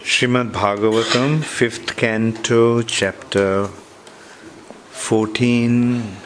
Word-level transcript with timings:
Srimad 0.00 0.52
Bhagavatam, 0.52 1.40
5th 1.40 1.96
canto, 1.96 2.82
chapter 2.82 3.66
14, 4.90 6.16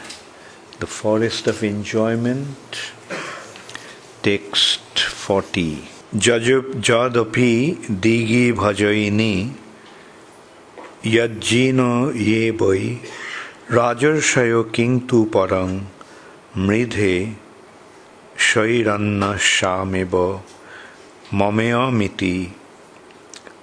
The 0.79 0.85
Forest 0.85 1.47
of 1.47 1.63
Enjoyment, 1.63 2.93
text 4.21 4.99
40. 4.99 5.89
Jadapi 6.15 7.75
digi 7.99 8.53
bhajaini 8.53 9.51
yajjino 11.01 12.13
ye 12.15 12.51
boi 12.51 12.99
rajarshayo 13.69 14.71
king 14.71 15.07
tu 15.07 15.25
parang 15.25 15.87
mridhe 16.55 17.35
shairanna 18.37 19.35
shameba 19.35 20.41
mamaya 21.31 21.89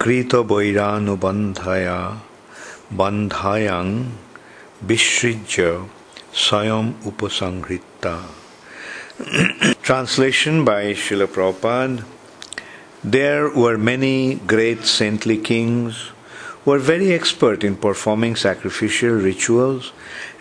কৃত 0.02 0.32
বৈরানুবন্ধায়া 0.34 2.00
বন্ধায়াং 2.96 3.86
বিসৃজ্য 4.88 5.56
স্বয়ং 6.44 6.84
উপসংহৃতা 7.10 8.16
Translation 9.82 10.64
by 10.64 10.82
Srila 11.02 11.26
Prabhupada 11.26 12.04
There 13.04 13.48
were 13.48 13.78
many 13.78 14.34
great 14.34 14.84
saintly 14.84 15.38
kings 15.38 16.10
who 16.64 16.72
were 16.72 16.78
very 16.78 17.12
expert 17.12 17.64
in 17.68 17.76
performing 17.76 18.34
sacrificial 18.36 19.14
rituals 19.30 19.92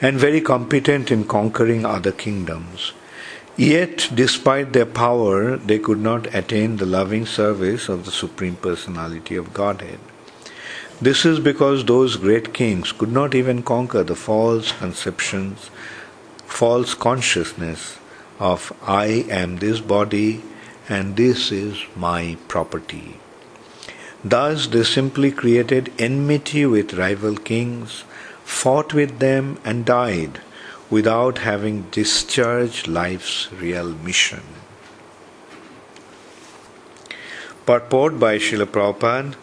and 0.02 0.18
very 0.18 0.42
competent 0.42 1.12
in 1.12 1.24
conquering 1.24 1.86
other 1.86 2.12
kingdoms. 2.12 2.94
Yet, 3.61 4.09
despite 4.15 4.73
their 4.73 4.87
power, 4.87 5.59
they 5.59 5.79
could 5.79 6.01
not 6.01 6.35
attain 6.35 6.79
the 6.79 6.87
loving 6.87 7.27
service 7.27 7.91
of 7.91 8.07
the 8.07 8.11
Supreme 8.11 8.57
Personality 8.57 9.37
of 9.37 9.53
Godhead. 9.53 9.99
This 10.99 11.27
is 11.27 11.41
because 11.41 11.85
those 11.85 12.17
great 12.17 12.55
kings 12.55 12.91
could 12.91 13.13
not 13.13 13.35
even 13.35 13.63
conquer 13.63 14.03
the 14.03 14.15
false 14.15 14.73
conceptions, 14.73 15.69
false 16.47 16.95
consciousness 16.95 17.99
of 18.39 18.73
I 18.83 19.27
am 19.29 19.59
this 19.59 19.81
body 19.81 20.43
and 20.89 21.17
this 21.17 21.53
is 21.53 21.85
my 21.95 22.39
property. 22.49 23.21
Thus, 24.25 24.69
they 24.69 24.85
simply 24.85 25.33
created 25.33 25.93
enmity 25.99 26.65
with 26.65 26.95
rival 26.95 27.37
kings, 27.37 28.05
fought 28.43 28.95
with 28.95 29.19
them, 29.19 29.59
and 29.67 29.85
died 29.85 30.41
without 30.91 31.39
having 31.39 31.83
discharged 31.91 32.89
life's 32.89 33.53
real 33.53 33.91
mission. 34.09 34.43
Purport 37.65 38.19
by 38.19 38.37
Srila 38.39 38.67
Prabhupada 38.67 39.37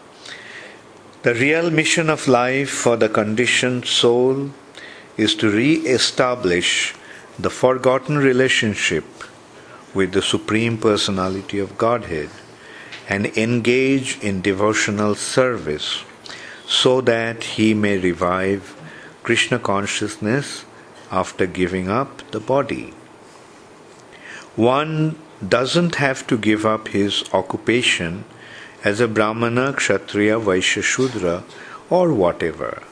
The 1.22 1.34
real 1.34 1.70
mission 1.70 2.10
of 2.10 2.28
life 2.28 2.70
for 2.70 2.96
the 2.96 3.08
conditioned 3.08 3.86
soul 3.86 4.50
is 5.16 5.34
to 5.36 5.50
re 5.50 5.76
establish 5.98 6.94
the 7.38 7.50
forgotten 7.50 8.18
relationship 8.18 9.04
with 9.94 10.12
the 10.12 10.22
Supreme 10.22 10.76
Personality 10.76 11.58
of 11.58 11.78
Godhead 11.78 12.30
and 13.08 13.26
engage 13.38 14.18
in 14.20 14.42
devotional 14.42 15.14
service 15.14 16.04
so 16.66 17.00
that 17.00 17.44
he 17.56 17.72
may 17.72 17.96
revive 17.96 18.76
Krishna 19.22 19.58
consciousness 19.58 20.64
after 21.10 21.46
giving 21.46 21.88
up 21.88 22.30
the 22.30 22.40
body. 22.40 22.92
One 24.56 25.16
doesn't 25.46 25.96
have 25.96 26.26
to 26.26 26.36
give 26.36 26.66
up 26.66 26.88
his 26.88 27.24
occupation 27.32 28.24
as 28.84 29.00
a 29.00 29.08
Brahmana, 29.08 29.72
Kshatriya, 29.72 30.38
Vaishya, 30.40 30.82
Shudra, 30.82 31.44
or 31.90 32.12
whatever. 32.12 32.82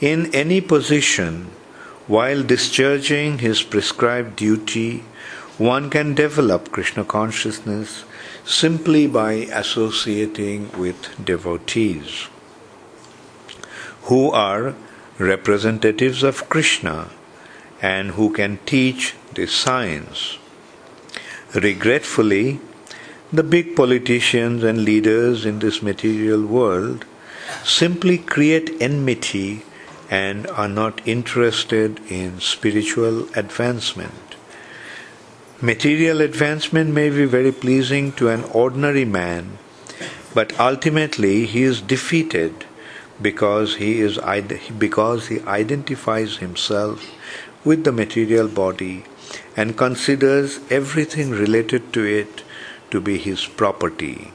In 0.00 0.34
any 0.34 0.60
position, 0.60 1.50
while 2.06 2.42
discharging 2.42 3.38
his 3.38 3.62
prescribed 3.62 4.36
duty, 4.36 5.04
one 5.58 5.90
can 5.90 6.14
develop 6.14 6.72
Krishna 6.72 7.04
consciousness 7.04 8.04
simply 8.44 9.06
by 9.06 9.32
associating 9.32 10.70
with 10.76 11.24
devotees 11.24 12.28
who 14.04 14.30
are 14.32 14.74
representatives 15.18 16.24
of 16.24 16.48
Krishna 16.48 17.08
and 17.82 18.12
who 18.12 18.32
can 18.32 18.58
teach 18.64 19.14
this 19.34 19.52
science. 19.52 20.38
Regretfully, 21.54 22.60
the 23.32 23.42
big 23.42 23.74
politicians 23.74 24.62
and 24.62 24.84
leaders 24.84 25.44
in 25.44 25.58
this 25.58 25.82
material 25.82 26.46
world 26.46 27.04
simply 27.64 28.16
create 28.18 28.70
enmity 28.80 29.62
and 30.10 30.46
are 30.48 30.68
not 30.68 31.06
interested 31.06 32.00
in 32.10 32.40
spiritual 32.40 33.22
advancement. 33.34 34.36
Material 35.60 36.20
advancement 36.20 36.90
may 36.90 37.08
be 37.08 37.24
very 37.24 37.52
pleasing 37.52 38.12
to 38.12 38.28
an 38.28 38.44
ordinary 38.44 39.04
man, 39.04 39.58
but 40.34 40.58
ultimately 40.60 41.46
he 41.46 41.62
is 41.62 41.80
defeated 41.80 42.66
because 43.20 43.76
he 43.76 44.00
is 44.00 44.18
because 44.78 45.28
he 45.28 45.40
identifies 45.42 46.38
himself 46.38 47.10
with 47.64 47.84
the 47.84 47.92
material 47.92 48.48
body 48.48 49.04
and 49.56 49.76
considers 49.76 50.60
everything 50.70 51.30
related 51.30 51.92
to 51.92 52.04
it 52.04 52.42
to 52.90 53.00
be 53.00 53.18
his 53.18 53.46
property. 53.46 54.32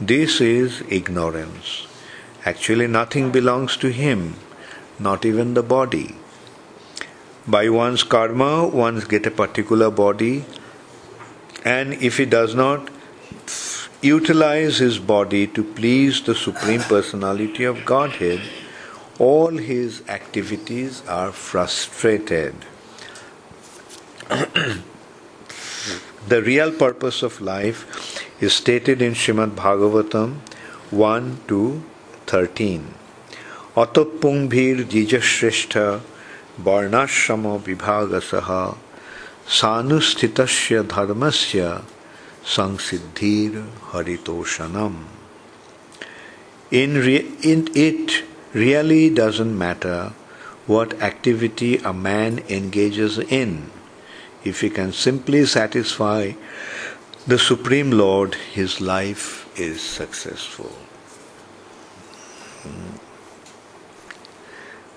This 0.00 0.40
is 0.40 0.82
ignorance. 0.88 1.86
Actually, 2.44 2.86
nothing 2.86 3.30
belongs 3.30 3.76
to 3.78 3.88
him, 3.90 4.36
not 4.98 5.24
even 5.24 5.54
the 5.54 5.62
body. 5.62 6.14
By 7.46 7.68
one's 7.68 8.02
karma, 8.02 8.66
one 8.66 9.00
gets 9.00 9.26
a 9.26 9.30
particular 9.30 9.90
body, 9.90 10.44
and 11.64 11.94
if 11.94 12.18
he 12.18 12.24
does 12.24 12.54
not 12.54 12.90
utilize 14.02 14.78
his 14.78 14.98
body 14.98 15.46
to 15.48 15.62
please 15.64 16.22
the 16.22 16.34
Supreme 16.34 16.80
Personality 16.80 17.64
of 17.64 17.84
Godhead, 17.84 18.40
all 19.18 19.56
his 19.56 20.02
activities 20.08 21.02
are 21.08 21.32
frustrated. 21.32 22.54
the 26.28 26.42
real 26.42 26.72
purpose 26.72 27.22
of 27.22 27.40
life 27.40 28.42
is 28.42 28.52
stated 28.52 29.00
in 29.00 29.14
Srimad 29.14 29.52
Bhagavatam 29.52 30.40
1 30.90 31.40
to 31.48 31.82
13. 32.26 32.94
Atoppungbhir 33.74 34.84
jijashrestha 34.84 36.00
varnashrama 36.60 37.58
vibhagasaha 37.60 38.76
sanusthitasya 39.46 40.82
dharmasya 40.84 41.82
sangsiddhir 42.44 43.66
haritoshanam. 43.90 45.04
In, 46.70 46.94
re- 46.94 47.30
in 47.42 47.68
it, 47.74 48.24
really 48.56 49.10
doesn't 49.10 49.56
matter 49.56 50.12
what 50.66 51.00
activity 51.02 51.76
a 51.78 51.92
man 51.92 52.38
engages 52.48 53.18
in. 53.18 53.70
If 54.44 54.62
he 54.62 54.70
can 54.70 54.92
simply 54.92 55.44
satisfy 55.44 56.32
the 57.26 57.38
Supreme 57.38 57.90
Lord, 57.90 58.34
his 58.34 58.80
life 58.80 59.46
is 59.58 59.82
successful. 59.82 60.72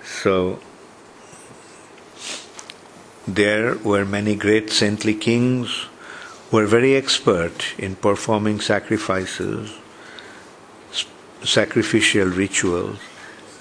So, 0.03 0.59
there 3.27 3.77
were 3.79 4.05
many 4.05 4.35
great 4.35 4.71
saintly 4.71 5.15
kings 5.15 5.87
who 6.49 6.57
were 6.57 6.65
very 6.65 6.95
expert 6.95 7.73
in 7.77 7.95
performing 7.95 8.59
sacrifices, 8.61 9.75
sacrificial 11.43 12.27
rituals, 12.27 12.99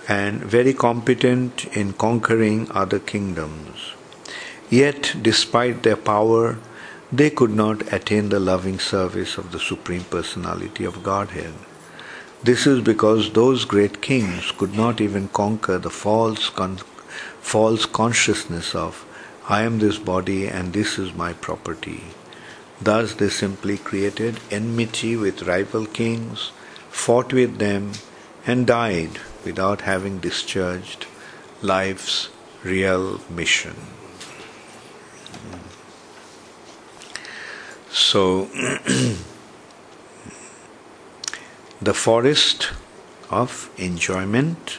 and 0.09 0.43
very 0.43 0.73
competent 0.73 1.67
in 1.77 1.93
conquering 1.93 2.67
other 2.71 2.99
kingdoms. 2.99 3.93
Yet, 4.71 5.15
despite 5.21 5.83
their 5.83 5.97
power, 5.97 6.59
they 7.13 7.29
could 7.29 7.51
not 7.51 7.93
attain 7.93 8.31
the 8.31 8.41
loving 8.41 8.79
service 8.79 9.37
of 9.37 9.53
the 9.53 9.61
Supreme 9.61 10.05
Personality 10.05 10.85
of 10.87 11.03
Godhead. 11.03 11.53
This 12.43 12.67
is 12.67 12.81
because 12.81 13.33
those 13.33 13.67
great 13.67 14.01
kings 14.01 14.51
could 14.53 14.75
not 14.75 15.01
even 15.01 15.29
conquer 15.29 15.79
the 15.79 15.91
false, 15.91 16.49
con- 16.49 16.81
false 17.41 17.85
consciousness 17.85 18.75
of, 18.75 19.05
I 19.49 19.63
am 19.63 19.79
this 19.79 19.99
body 19.99 20.47
and 20.47 20.73
this 20.73 20.99
is 20.99 21.15
my 21.15 21.33
property. 21.35 22.05
Thus, 22.81 23.15
they 23.15 23.29
simply 23.29 23.77
created 23.77 24.41
enmity 24.51 25.17
with 25.17 25.43
rival 25.43 25.85
kings, 25.87 26.53
fought 26.91 27.33
with 27.33 27.59
them, 27.59 27.93
and 28.47 28.67
died 28.67 29.19
without 29.49 29.83
having 29.91 30.19
discharged 30.19 31.07
life's 31.63 32.29
real 32.63 33.21
mission. 33.31 33.77
So, 37.91 38.23
the 41.89 41.95
forest 41.95 42.71
of 43.31 43.71
enjoyment. 43.77 44.79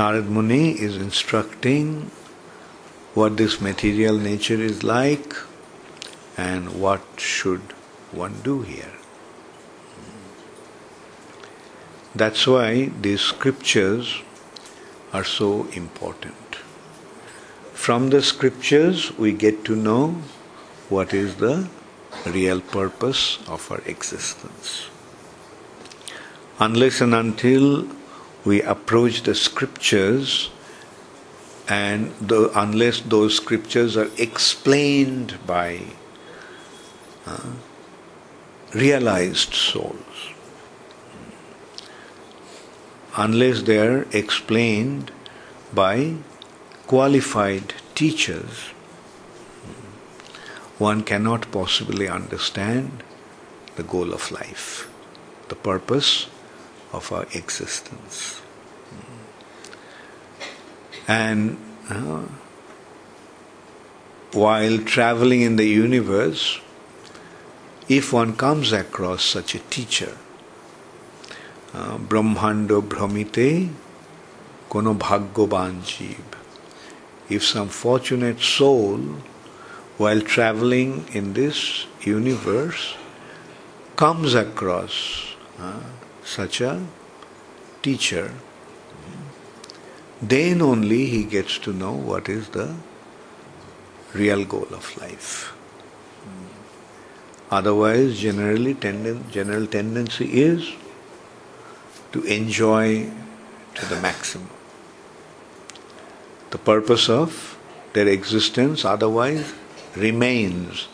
Narad 0.00 0.28
Muni 0.28 0.70
is 0.88 0.96
instructing 0.96 2.10
what 3.14 3.36
this 3.36 3.60
material 3.60 4.18
nature 4.18 4.60
is 4.72 4.82
like 4.82 5.36
and 6.36 6.80
what 6.80 7.02
should 7.16 7.74
one 8.12 8.40
do 8.42 8.62
here. 8.62 8.92
That's 12.14 12.46
why 12.46 12.90
these 13.00 13.20
scriptures 13.20 14.22
are 15.12 15.24
so 15.24 15.66
important. 15.72 16.56
From 17.72 18.10
the 18.10 18.22
scriptures, 18.22 19.16
we 19.18 19.32
get 19.32 19.64
to 19.64 19.74
know 19.74 20.22
what 20.88 21.12
is 21.12 21.36
the 21.36 21.68
real 22.26 22.60
purpose 22.60 23.38
of 23.48 23.70
our 23.70 23.80
existence. 23.86 24.86
Unless 26.60 27.00
and 27.00 27.14
until 27.14 27.88
we 28.44 28.62
approach 28.62 29.22
the 29.22 29.34
scriptures 29.34 30.50
and 31.68 32.12
the, 32.20 32.50
unless 32.54 33.00
those 33.00 33.36
scriptures 33.36 33.96
are 33.96 34.10
explained 34.18 35.38
by 35.46 35.80
uh, 37.26 37.54
realized 38.74 39.54
souls, 39.54 40.33
unless 43.16 43.62
they 43.62 43.78
are 43.78 44.06
explained 44.12 45.10
by 45.72 46.14
qualified 46.86 47.74
teachers, 47.94 48.70
one 50.78 51.02
cannot 51.02 51.50
possibly 51.52 52.08
understand 52.08 53.02
the 53.76 53.82
goal 53.82 54.12
of 54.12 54.30
life, 54.32 54.88
the 55.48 55.54
purpose 55.54 56.26
of 56.92 57.12
our 57.12 57.26
existence. 57.32 58.40
And 61.06 61.58
uh, 61.88 62.24
while 64.32 64.78
traveling 64.78 65.42
in 65.42 65.56
the 65.56 65.66
universe, 65.66 66.60
if 67.88 68.12
one 68.12 68.34
comes 68.34 68.72
across 68.72 69.22
such 69.22 69.54
a 69.54 69.58
teacher, 69.58 70.16
Brahmando 71.74 72.80
Brahmite 72.88 73.68
Kono 74.70 74.96
Bhagyavan 74.96 75.80
Jeev, 75.82 76.24
if 77.28 77.44
some 77.44 77.68
fortunate 77.68 78.40
soul 78.40 78.98
while 79.98 80.20
traveling 80.20 81.04
in 81.12 81.32
this 81.32 81.86
universe 82.02 82.94
comes 83.96 84.34
across 84.34 85.34
uh, 85.58 85.80
such 86.24 86.60
a 86.60 86.86
teacher, 87.82 88.32
then 90.22 90.62
only 90.62 91.06
he 91.06 91.24
gets 91.24 91.58
to 91.58 91.72
know 91.72 91.92
what 91.92 92.28
is 92.28 92.48
the 92.50 92.74
real 94.12 94.44
goal 94.44 94.68
of 94.70 94.96
life. 95.00 95.52
Otherwise, 97.50 98.18
generally, 98.20 98.74
general 98.74 99.66
tendency 99.66 100.42
is 100.42 100.72
to 102.14 102.22
enjoy 102.22 103.10
to 103.74 103.86
the 103.86 104.00
maximum. 104.00 104.48
The 106.50 106.58
purpose 106.58 107.08
of 107.08 107.58
their 107.92 108.06
existence 108.06 108.84
otherwise 108.84 109.52
remains 109.96 110.86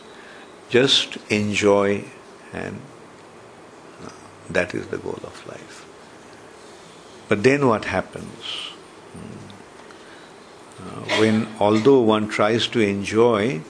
just 0.69 1.17
enjoy 1.29 2.05
and 2.53 2.81
uh, 4.03 4.09
that 4.49 4.73
is 4.73 4.87
the 4.87 4.97
goal 4.97 5.19
of 5.21 5.47
life. 5.47 5.85
But 7.29 7.43
then 7.43 7.67
what 7.67 7.85
happens? 7.85 8.71
Uh, 10.79 11.19
when 11.21 11.47
although 11.59 12.01
one 12.01 12.29
tries 12.29 12.67
to 12.69 12.79
enjoy, 12.79 13.61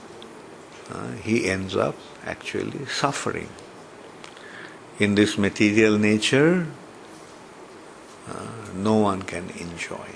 uh, 0.90 1.12
he 1.22 1.50
ends 1.50 1.76
up 1.76 1.96
actually 2.26 2.86
suffering. 2.86 3.50
In 5.00 5.16
this 5.16 5.38
material 5.38 5.98
nature, 5.98 6.68
uh, 8.28 8.48
no 8.76 8.96
one 8.96 9.22
can 9.24 9.50
enjoy. 9.52 10.16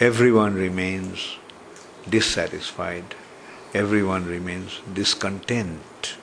Everyone 0.00 0.54
remains 0.54 1.36
dissatisfied, 2.08 3.14
everyone 3.74 4.26
remains 4.26 4.80
discontent. 4.92 6.16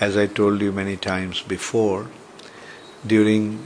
As 0.00 0.16
I 0.16 0.26
told 0.26 0.60
you 0.60 0.72
many 0.72 0.96
times 0.96 1.42
before, 1.42 2.08
during 3.06 3.58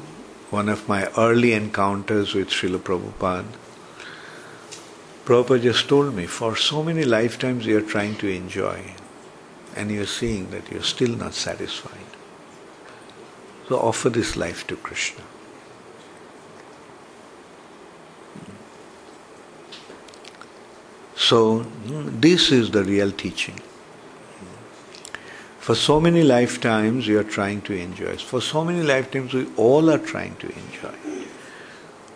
one 0.50 0.68
of 0.68 0.88
my 0.88 1.08
early 1.18 1.52
encounters 1.52 2.34
with 2.34 2.48
Srila 2.48 2.78
Prabhupada, 2.78 3.46
Prabhupada 5.24 5.62
just 5.62 5.88
told 5.88 6.14
me, 6.14 6.26
for 6.26 6.54
so 6.54 6.82
many 6.82 7.04
lifetimes 7.04 7.66
you 7.66 7.78
are 7.78 7.88
trying 7.88 8.14
to 8.16 8.28
enjoy, 8.28 8.94
and 9.74 9.90
you 9.90 10.02
are 10.02 10.06
seeing 10.06 10.50
that 10.50 10.70
you 10.70 10.78
are 10.78 10.82
still 10.82 11.16
not 11.16 11.34
satisfied. 11.34 12.03
So 13.68 13.78
offer 13.78 14.10
this 14.10 14.36
life 14.36 14.66
to 14.66 14.76
Krishna. 14.76 15.24
So, 21.16 21.64
this 21.86 22.52
is 22.52 22.72
the 22.72 22.84
real 22.84 23.10
teaching. 23.10 23.60
For 25.58 25.74
so 25.74 25.98
many 25.98 26.22
lifetimes, 26.22 27.08
we 27.08 27.14
are 27.14 27.24
trying 27.24 27.62
to 27.62 27.72
enjoy. 27.72 28.18
For 28.18 28.42
so 28.42 28.62
many 28.62 28.82
lifetimes, 28.82 29.32
we 29.32 29.46
all 29.56 29.90
are 29.90 29.98
trying 29.98 30.36
to 30.36 30.48
enjoy. 30.48 30.94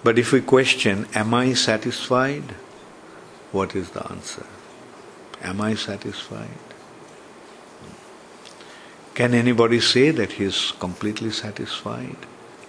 But 0.05 0.19
if 0.19 0.33
we 0.33 0.43
question, 0.43 1.07
Am 1.15 1.33
I 1.33 1.55
satisfied? 1.55 2.55
What 3.51 3.75
is 3.75 3.91
the 3.91 4.07
answer? 4.11 4.45
Am 5.41 5.63
I 5.63 5.75
satisfied? 5.75 6.68
Can 9.19 9.35
anybody 9.35 9.81
say 9.81 10.13
that 10.13 10.35
he 10.35 10.45
is 10.45 10.73
completely 10.79 11.33
satisfied 11.33 12.19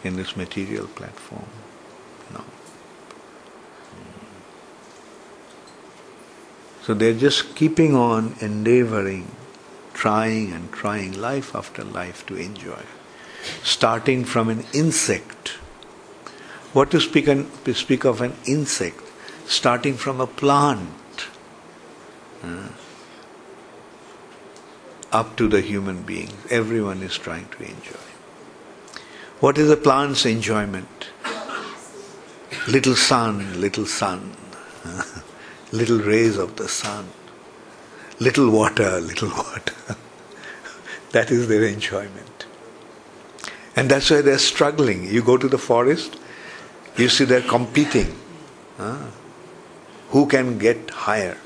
in 0.03 0.15
this 0.15 0.35
material 0.35 0.87
platform? 0.87 1.45
No. 2.33 2.43
So 6.81 6.95
they're 6.95 7.13
just 7.13 7.55
keeping 7.55 7.95
on 7.95 8.33
endeavoring, 8.41 9.29
trying 9.93 10.51
and 10.51 10.71
trying 10.71 11.21
life 11.21 11.55
after 11.55 11.83
life 11.83 12.25
to 12.25 12.35
enjoy. 12.35 12.81
Starting 13.61 14.25
from 14.25 14.49
an 14.49 14.65
insect. 14.73 15.49
What 16.73 16.89
to 16.89 16.99
speak, 16.99 17.27
an, 17.27 17.47
to 17.65 17.75
speak 17.75 18.05
of 18.05 18.21
an 18.21 18.33
insect? 18.47 19.03
Starting 19.45 19.93
from 19.93 20.19
a 20.19 20.25
plant. 20.25 21.27
Uh, 22.43 22.69
up 25.11 25.35
to 25.37 25.47
the 25.47 25.61
human 25.61 26.03
beings. 26.03 26.33
Everyone 26.49 27.01
is 27.01 27.17
trying 27.17 27.47
to 27.49 27.63
enjoy. 27.63 28.05
What 29.39 29.57
is 29.57 29.69
a 29.69 29.77
plant's 29.77 30.25
enjoyment? 30.25 31.07
Little 32.67 32.95
sun, 32.95 33.59
little 33.59 33.85
sun, 33.85 34.35
little 35.71 35.99
rays 35.99 36.37
of 36.37 36.55
the 36.57 36.67
sun, 36.67 37.07
little 38.19 38.49
water, 38.51 38.99
little 38.99 39.29
water. 39.29 39.73
that 41.11 41.31
is 41.31 41.47
their 41.47 41.63
enjoyment. 41.63 42.45
And 43.75 43.89
that's 43.89 44.09
why 44.09 44.21
they're 44.21 44.37
struggling. 44.37 45.05
You 45.05 45.23
go 45.23 45.37
to 45.37 45.47
the 45.47 45.57
forest, 45.57 46.17
you 46.97 47.07
see 47.07 47.23
they're 47.23 47.41
competing. 47.41 48.13
Huh? 48.77 48.97
Who 50.09 50.25
can 50.27 50.57
get 50.57 50.89
higher? 50.89 51.37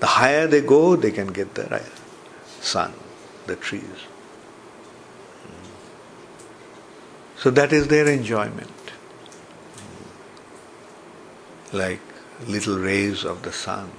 The 0.00 0.06
higher 0.06 0.46
they 0.46 0.62
go, 0.62 0.96
they 0.96 1.10
can 1.12 1.28
get 1.28 1.54
the 1.54 1.68
higher 1.68 1.99
sun, 2.60 2.92
the 3.46 3.56
trees. 3.56 4.06
So 7.36 7.50
that 7.50 7.72
is 7.72 7.88
their 7.88 8.06
enjoyment. 8.06 8.70
Like 11.72 12.00
little 12.46 12.78
rays 12.78 13.24
of 13.24 13.42
the 13.42 13.52
sun 13.52 13.90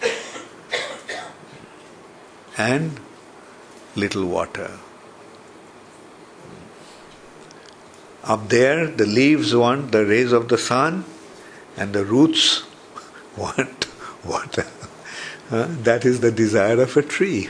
and 2.58 3.00
little 3.96 4.26
water. 4.26 4.72
Up 8.24 8.50
there, 8.50 8.86
the 8.88 9.06
leaves 9.06 9.56
want 9.56 9.92
the 9.92 10.06
rays 10.06 10.32
of 10.32 10.48
the 10.48 10.58
sun, 10.58 11.06
and 11.76 11.94
the 11.94 12.06
roots 12.06 12.64
want 13.38 13.88
water. 14.24 14.68
That 15.50 16.06
is 16.06 16.20
the 16.20 16.32
desire 16.32 16.80
of 16.82 16.96
a 16.96 17.02
tree. 17.02 17.50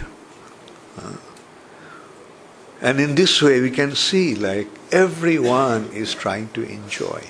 And 2.81 3.00
in 3.00 3.15
this 3.15 3.41
way, 3.41 3.62
we 3.62 3.69
can 3.69 3.95
see 3.95 4.33
like 4.33 4.67
everyone 4.91 5.89
is 5.93 6.13
trying 6.13 6.50
to 6.50 6.63
enjoy 6.63 7.24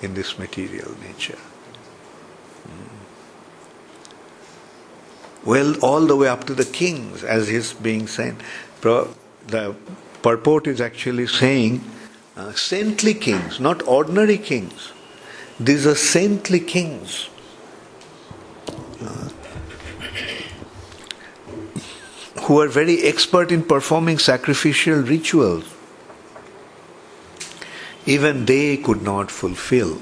in 0.00 0.14
this 0.14 0.38
material 0.38 0.94
nature. 1.02 1.38
well, 5.44 5.74
all 5.80 6.06
the 6.06 6.14
way 6.14 6.28
up 6.28 6.44
to 6.44 6.54
the 6.54 6.64
kings, 6.64 7.24
as 7.24 7.48
is 7.48 7.72
being 7.72 8.06
said. 8.06 8.36
The 8.82 9.74
purport 10.22 10.66
is 10.66 10.78
actually 10.78 11.26
saying 11.26 11.82
uh, 12.36 12.52
saintly 12.52 13.14
kings, 13.14 13.58
not 13.58 13.86
ordinary 13.88 14.36
kings. 14.36 14.92
These 15.58 15.86
are 15.86 15.94
saintly 15.94 16.60
kings. 16.60 17.30
Uh, 19.02 19.27
who 22.48 22.58
are 22.58 22.68
very 22.68 23.02
expert 23.02 23.52
in 23.52 23.62
performing 23.62 24.18
sacrificial 24.18 25.02
rituals. 25.02 25.66
Even 28.06 28.46
they 28.46 28.78
could 28.78 29.02
not 29.02 29.30
fulfill 29.30 30.00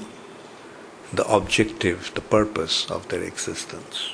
the 1.11 1.25
objective, 1.27 2.09
the 2.15 2.21
purpose 2.21 2.89
of 2.89 3.09
their 3.09 3.21
existence. 3.21 4.13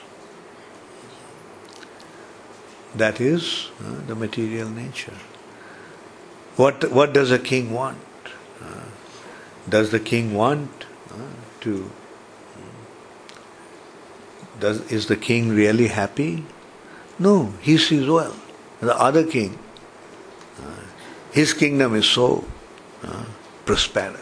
That 2.96 3.22
is 3.22 3.70
uh, 3.80 4.02
the 4.08 4.16
material 4.16 4.68
nature. 4.68 5.20
What, 6.56 6.92
what 6.92 7.14
does 7.14 7.30
a 7.30 7.38
king 7.38 7.72
want? 7.72 8.00
Uh, 8.60 8.82
does 9.70 9.92
the 9.92 10.00
king 10.00 10.34
want 10.34 10.88
uh, 11.12 11.36
to? 11.62 11.92
Does, 14.60 14.92
is 14.92 15.06
the 15.06 15.18
king 15.18 15.50
really 15.50 15.90
happy? 15.90 16.46
No, 17.20 17.54
he 17.62 17.78
sees 17.78 18.08
well. 18.08 18.36
The 18.80 18.98
other 18.98 19.24
king, 19.26 19.58
uh, 20.62 20.84
his 21.32 21.54
kingdom 21.54 21.96
is 21.96 22.06
so 22.06 22.44
uh, 23.04 23.26
prosperous. 23.66 24.20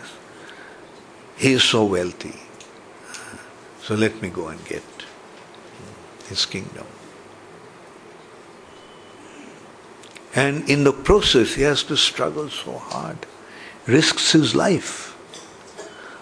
He 1.38 1.54
is 1.54 1.64
so 1.64 1.86
wealthy. 1.86 2.40
So 3.82 3.96
let 3.96 4.22
me 4.22 4.30
go 4.30 4.50
and 4.50 4.64
get 4.66 4.84
his 6.28 6.46
kingdom. 6.46 6.86
And 10.36 10.70
in 10.70 10.84
the 10.84 10.94
process, 10.94 11.56
he 11.56 11.64
has 11.64 11.84
to 11.84 11.98
struggle 11.98 12.50
so 12.50 12.78
hard, 12.78 13.18
risks 13.88 14.32
his 14.32 14.56
life. 14.56 15.10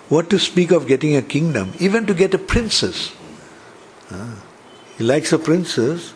What 0.09 0.29
to 0.31 0.39
speak 0.39 0.71
of 0.71 0.87
getting 0.87 1.15
a 1.15 1.21
kingdom, 1.21 1.73
even 1.79 2.07
to 2.07 2.13
get 2.15 2.33
a 2.33 2.39
princess. 2.39 3.11
Uh, 4.09 4.35
he 4.97 5.03
likes 5.03 5.31
a 5.31 5.37
princess, 5.37 6.13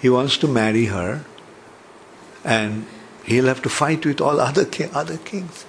he 0.00 0.08
wants 0.08 0.36
to 0.38 0.48
marry 0.48 0.86
her, 0.86 1.24
and 2.44 2.86
he'll 3.24 3.46
have 3.46 3.62
to 3.62 3.68
fight 3.68 4.06
with 4.06 4.20
all 4.20 4.40
other, 4.40 4.66
other 4.92 5.18
kings. 5.18 5.64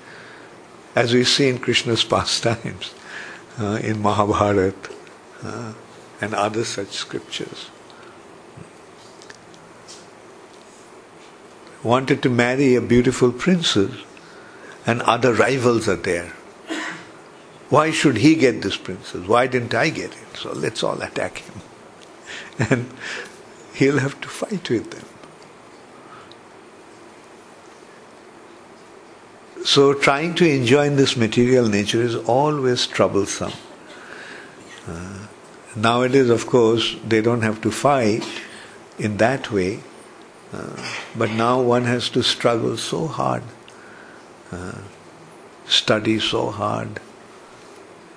As 0.96 1.14
we 1.14 1.24
see 1.24 1.50
in 1.50 1.60
Krishna's 1.60 2.04
pastimes, 2.04 2.94
uh, 3.60 3.80
in 3.82 4.02
Mahabharata, 4.02 4.92
uh, 5.44 5.74
and 6.22 6.34
other 6.34 6.64
such 6.66 6.90
scriptures. 6.90 7.70
Wanted 11.82 12.22
to 12.24 12.30
marry 12.30 12.76
a 12.76 12.82
beautiful 12.82 13.32
princess, 13.32 13.92
and 14.86 15.02
other 15.04 15.34
rivals 15.34 15.88
are 15.88 15.96
there. 15.96 16.34
Why 17.70 17.92
should 17.92 18.18
he 18.18 18.36
get 18.36 18.62
this 18.62 18.78
princess? 18.78 19.28
Why 19.28 19.48
didn't 19.48 19.74
I 19.74 19.90
get 19.90 20.12
it? 20.12 20.38
So 20.38 20.52
let's 20.52 20.84
all 20.84 21.02
attack 21.02 21.40
him. 21.40 21.62
And 22.70 22.90
he'll 23.80 24.00
have 24.00 24.20
to 24.20 24.28
fight 24.28 24.70
with 24.70 24.92
them. 24.92 25.06
So, 29.64 29.94
trying 29.94 30.36
to 30.36 30.50
enjoy 30.50 30.90
this 30.90 31.16
material 31.16 31.68
nature 31.68 32.02
is 32.02 32.16
always 32.16 32.88
troublesome. 32.88 33.54
Uh, 34.88 35.28
nowadays, 35.76 36.30
of 36.30 36.48
course, 36.48 36.96
they 37.08 37.22
don't 37.22 37.42
have 37.42 37.62
to 37.62 37.72
fight 37.72 38.28
in 38.98 39.18
that 39.18 39.52
way, 39.52 39.80
uh, 40.52 40.76
but 41.16 41.32
now 41.32 41.62
one 41.62 41.86
has 41.86 42.10
to 42.10 42.24
struggle 42.24 42.76
so 42.78 43.08
hard, 43.08 43.44
uh, 44.52 44.80
study 45.68 46.20
so 46.20 46.50
hard 46.50 47.00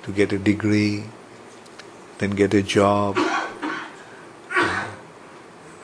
to 0.04 0.12
get 0.12 0.33
a 0.33 0.38
degree, 0.38 1.04
then 2.19 2.31
get 2.31 2.54
a 2.54 2.62
job. 2.62 3.19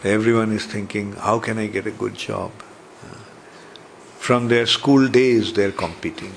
Everyone 0.05 0.53
is 0.53 0.65
thinking, 0.65 1.13
how 1.15 1.39
can 1.39 1.59
I 1.59 1.67
get 1.67 1.87
a 1.87 1.91
good 1.91 2.15
job? 2.15 2.53
From 4.19 4.49
their 4.49 4.67
school 4.67 5.09
days, 5.09 5.53
they're 5.55 5.73
competing. 5.73 6.35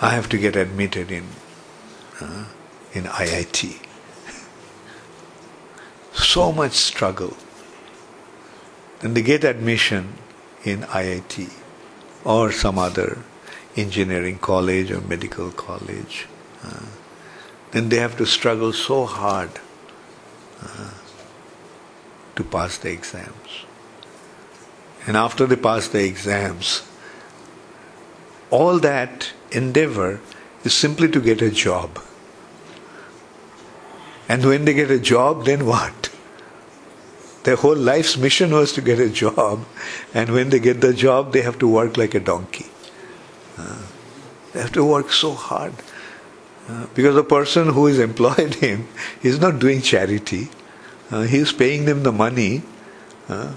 I 0.00 0.10
have 0.10 0.28
to 0.30 0.38
get 0.38 0.56
admitted 0.56 1.10
in 1.10 1.24
in 2.92 3.04
IIT. 3.04 3.78
so 6.12 6.52
much 6.52 6.72
struggle. 6.72 7.36
And 9.00 9.16
they 9.16 9.22
get 9.22 9.44
admission 9.44 10.14
in 10.64 10.82
IIT 10.82 11.50
or 12.24 12.52
some 12.52 12.78
other 12.78 13.18
engineering 13.76 14.38
college 14.38 14.90
or 14.90 15.00
medical 15.00 15.50
college. 15.50 16.26
Uh, 16.62 16.86
then 17.72 17.88
they 17.88 17.96
have 17.96 18.16
to 18.18 18.26
struggle 18.26 18.72
so 18.72 19.04
hard 19.06 19.50
uh, 20.62 20.90
to 22.36 22.44
pass 22.44 22.78
the 22.78 22.90
exams. 22.90 23.66
And 25.06 25.16
after 25.16 25.46
they 25.46 25.56
pass 25.56 25.88
the 25.88 26.04
exams, 26.04 26.82
all 28.50 28.78
that 28.78 29.32
endeavor 29.50 30.20
is 30.64 30.72
simply 30.72 31.08
to 31.10 31.20
get 31.20 31.42
a 31.42 31.50
job. 31.50 31.98
And 34.28 34.44
when 34.44 34.64
they 34.64 34.74
get 34.74 34.90
a 34.90 35.00
job, 35.00 35.44
then 35.44 35.66
what? 35.66 36.10
Their 37.44 37.56
whole 37.56 37.76
life's 37.76 38.16
mission 38.16 38.52
was 38.52 38.72
to 38.74 38.80
get 38.80 39.00
a 39.00 39.08
job, 39.10 39.66
and 40.14 40.30
when 40.30 40.50
they 40.50 40.60
get 40.60 40.80
the 40.80 40.94
job, 40.94 41.32
they 41.32 41.42
have 41.42 41.58
to 41.58 41.66
work 41.66 41.96
like 41.96 42.14
a 42.14 42.20
donkey. 42.20 42.66
Uh, 43.58 43.82
they 44.52 44.60
have 44.60 44.72
to 44.72 44.84
work 44.84 45.10
so 45.10 45.32
hard. 45.32 45.74
Uh, 46.68 46.86
because 46.94 47.14
the 47.14 47.24
person 47.24 47.70
who 47.70 47.86
is 47.86 47.98
employed 48.10 48.54
him 48.54 48.86
is 49.22 49.40
not 49.40 49.58
doing 49.58 49.80
charity. 49.80 50.48
Uh, 51.10 51.22
he 51.22 51.38
is 51.38 51.52
paying 51.52 51.84
them 51.84 52.02
the 52.02 52.12
money 52.12 52.62
uh, 53.28 53.52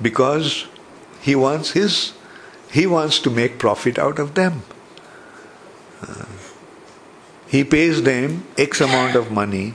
because 0.00 0.66
he 1.20 1.34
wants 1.34 1.72
his 1.72 2.12
he 2.70 2.86
wants 2.86 3.18
to 3.18 3.30
make 3.30 3.58
profit 3.58 3.98
out 3.98 4.18
of 4.20 4.34
them. 4.34 4.62
Uh, 6.02 6.26
he 7.48 7.64
pays 7.64 8.04
them 8.04 8.44
X 8.56 8.80
amount 8.80 9.16
of 9.16 9.32
money 9.32 9.74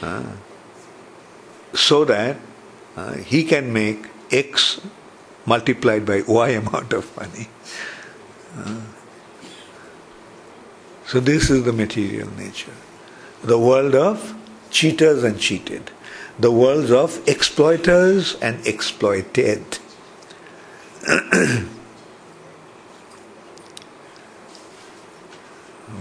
uh, 0.00 0.32
so 1.74 2.06
that 2.06 2.38
he 3.24 3.44
can 3.44 3.70
make 3.72 4.06
X 4.30 4.80
multiplied 5.44 6.06
by 6.06 6.22
Y 6.26 6.48
amount 6.62 6.94
of 6.94 7.14
money. 7.16 7.48
So, 11.06 11.20
this 11.20 11.50
is 11.50 11.64
the 11.64 11.72
material 11.72 12.30
nature. 12.36 12.72
The 13.42 13.58
world 13.58 13.94
of 13.94 14.34
cheaters 14.70 15.24
and 15.24 15.38
cheated, 15.38 15.90
the 16.38 16.50
world 16.50 16.90
of 16.90 17.26
exploiters 17.28 18.36
and 18.40 18.66
exploited. 18.66 19.78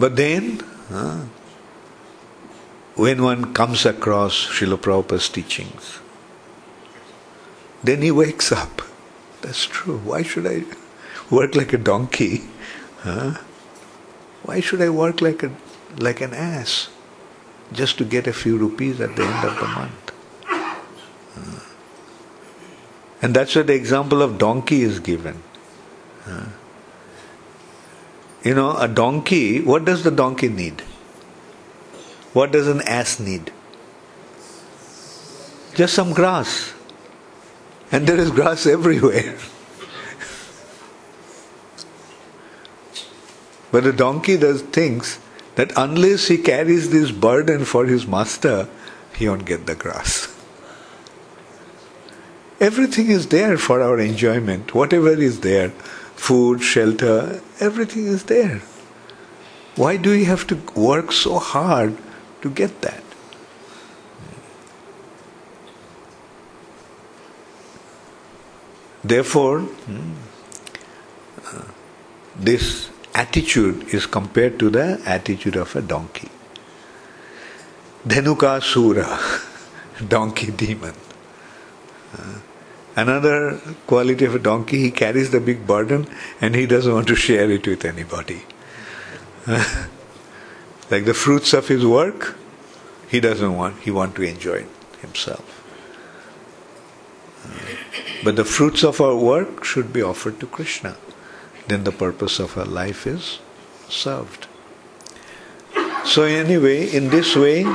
But 0.02 0.16
then, 0.16 0.58
when 2.96 3.22
one 3.22 3.54
comes 3.54 3.86
across 3.86 4.48
Srila 4.48 4.78
Prabhupada's 4.78 5.30
teachings, 5.30 6.00
then 7.84 8.02
he 8.02 8.10
wakes 8.10 8.52
up. 8.52 8.82
That's 9.42 9.66
true. 9.66 10.00
Why 10.00 10.24
should 10.24 10.48
I 10.48 10.64
work 11.30 11.54
like 11.54 11.74
a 11.74 11.78
donkey? 11.78 12.42
Huh? 13.02 13.38
Why 14.44 14.60
should 14.60 14.82
I 14.82 14.90
work 14.90 15.22
like 15.22 15.44
a 15.44 15.52
like 15.98 16.22
an 16.22 16.34
ass 16.34 16.90
just 17.72 17.98
to 17.98 18.06
get 18.06 18.28
a 18.28 18.34
few 18.34 18.58
rupees 18.58 19.00
at 19.02 19.16
the 19.16 19.24
end 19.24 19.46
of 19.46 19.56
the 19.60 19.68
month? 19.68 20.12
Uh, 21.38 21.60
and 23.22 23.36
that's 23.36 23.56
where 23.56 23.64
the 23.64 23.74
example 23.74 24.22
of 24.22 24.38
donkey 24.38 24.82
is 24.82 25.00
given. 25.00 25.44
Uh, 26.26 26.46
you 28.44 28.56
know, 28.56 28.76
a 28.78 28.88
donkey, 28.88 29.62
what 29.62 29.86
does 29.86 30.04
the 30.04 30.12
donkey 30.12 30.50
need? 30.50 30.82
What 32.34 32.52
does 32.52 32.68
an 32.68 32.82
ass 32.82 33.20
need? 33.20 33.52
Just 35.76 35.94
some 35.94 36.14
grass. 36.14 36.74
And 37.92 38.08
there 38.08 38.18
is 38.18 38.32
grass 38.32 38.66
everywhere. 38.78 39.38
But 43.72 43.84
the 43.84 43.94
donkey 43.94 44.38
does 44.38 44.62
thinks 44.62 45.20
that 45.56 45.72
unless 45.76 46.28
he 46.28 46.38
carries 46.38 46.90
this 46.90 47.12
burden 47.12 47.66
for 47.66 47.86
his 47.86 48.08
master, 48.08 48.68
he 49.16 49.28
won't 49.28 49.46
get 49.46 49.66
the 49.66 49.76
grass. 49.76 50.28
Everything 52.60 53.10
is 53.10 53.28
there 53.28 53.58
for 53.58 53.82
our 53.82 54.00
enjoyment, 54.00 54.76
whatever 54.76 55.10
is 55.10 55.40
there 55.42 55.70
food, 56.16 56.62
shelter, 56.62 57.42
everything 57.60 58.06
is 58.06 58.26
there. 58.26 58.62
Why 59.76 59.98
do 59.98 60.12
we 60.12 60.26
have 60.26 60.46
to 60.48 60.56
work 60.76 61.12
so 61.12 61.40
hard 61.40 61.98
to 62.42 62.50
get 62.50 62.82
that. 62.82 63.04
Therefore, 69.04 69.68
uh, 71.46 71.64
this 72.36 72.91
attitude 73.14 73.94
is 73.94 74.06
compared 74.06 74.60
to 74.60 74.70
the 74.70 75.02
attitude 75.06 75.56
of 75.56 75.76
a 75.76 75.82
donkey. 75.82 76.30
Dhenukasura, 78.08 79.10
donkey 80.08 80.52
demon. 80.52 80.94
Uh, 82.18 82.40
another 82.96 83.60
quality 83.88 84.26
of 84.26 84.36
a 84.36 84.40
donkey, 84.40 84.80
he 84.80 84.92
carries 84.92 85.32
the 85.32 85.40
big 85.40 85.68
burden 85.68 86.08
and 86.40 86.56
he 86.56 86.66
doesn't 86.66 86.94
want 86.94 87.08
to 87.08 87.16
share 87.16 87.50
it 87.52 87.68
with 87.68 87.86
anybody. 87.86 88.44
Uh, 89.46 89.88
like 90.90 91.06
the 91.06 91.14
fruits 91.14 91.54
of 91.54 91.68
his 91.68 91.86
work, 91.86 92.36
he 93.08 93.20
doesn't 93.20 93.56
want, 93.56 93.80
he 93.82 93.92
wants 93.92 94.16
to 94.16 94.24
enjoy 94.24 94.66
himself. 95.02 95.58
But 98.24 98.36
the 98.36 98.46
fruits 98.46 98.84
of 98.84 99.02
our 99.02 99.16
work 99.16 99.64
should 99.64 99.92
be 99.92 100.02
offered 100.02 100.40
to 100.40 100.48
Krishna. 100.48 100.96
Then 101.72 101.86
the 101.86 101.92
purpose 101.94 102.40
of 102.40 102.58
our 102.58 102.66
life 102.66 103.08
is 103.08 103.40
served. 103.88 104.48
So, 106.04 106.24
anyway, 106.24 106.94
in 106.94 107.10
this 107.12 107.34
way, 107.34 107.66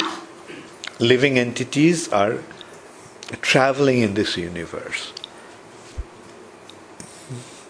living 0.99 1.39
entities 1.39 2.13
are 2.13 2.41
traveling 3.41 4.01
in 4.01 4.13
this 4.13 4.37
universe. 4.37 5.15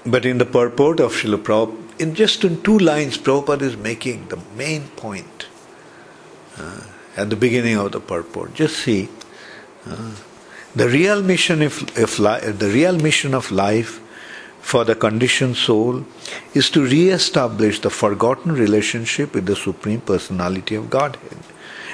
But 0.05 0.27
in 0.27 0.39
the 0.39 0.45
purport 0.45 0.99
of 0.99 1.13
Srila 1.13 1.39
Prabhupada, 1.45 2.01
in 2.01 2.17
just 2.17 2.43
in 2.43 2.61
two 2.65 2.77
lines, 2.77 3.19
Prabhupada 3.19 3.63
is 3.63 3.77
making 3.77 4.27
the 4.27 4.39
main 4.57 4.89
point 4.97 5.47
uh, 6.59 6.81
at 7.17 7.31
the 7.31 7.37
beginning 7.37 7.77
of 7.77 7.93
the 7.93 8.01
purport. 8.01 8.53
Just 8.55 8.79
see. 8.79 9.09
Uh, 9.87 10.11
the 10.75 10.89
real 10.89 11.23
mission 11.23 11.63
of, 11.63 11.81
of 11.97 12.19
li- 12.19 12.51
the 12.51 12.69
real 12.69 12.99
mission 12.99 13.33
of 13.33 13.53
life 13.53 14.01
for 14.67 14.85
the 14.85 14.97
conditioned 14.97 15.57
soul 15.57 16.05
is 16.53 16.69
to 16.71 16.85
re-establish 16.85 17.81
the 17.83 17.89
forgotten 17.89 18.53
relationship 18.53 19.33
with 19.33 19.47
the 19.47 19.55
Supreme 19.55 20.01
Personality 20.01 20.75
of 20.75 20.91
Godhead 20.91 21.39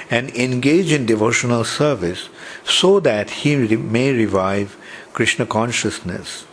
and 0.09 0.31
engage 0.31 0.91
in 0.91 1.05
devotional 1.05 1.65
service 1.65 2.29
so 2.63 2.99
that 2.99 3.29
he 3.29 3.55
may 3.77 4.11
revive 4.11 4.75
Krishna 5.13 5.45
consciousness. 5.45 6.45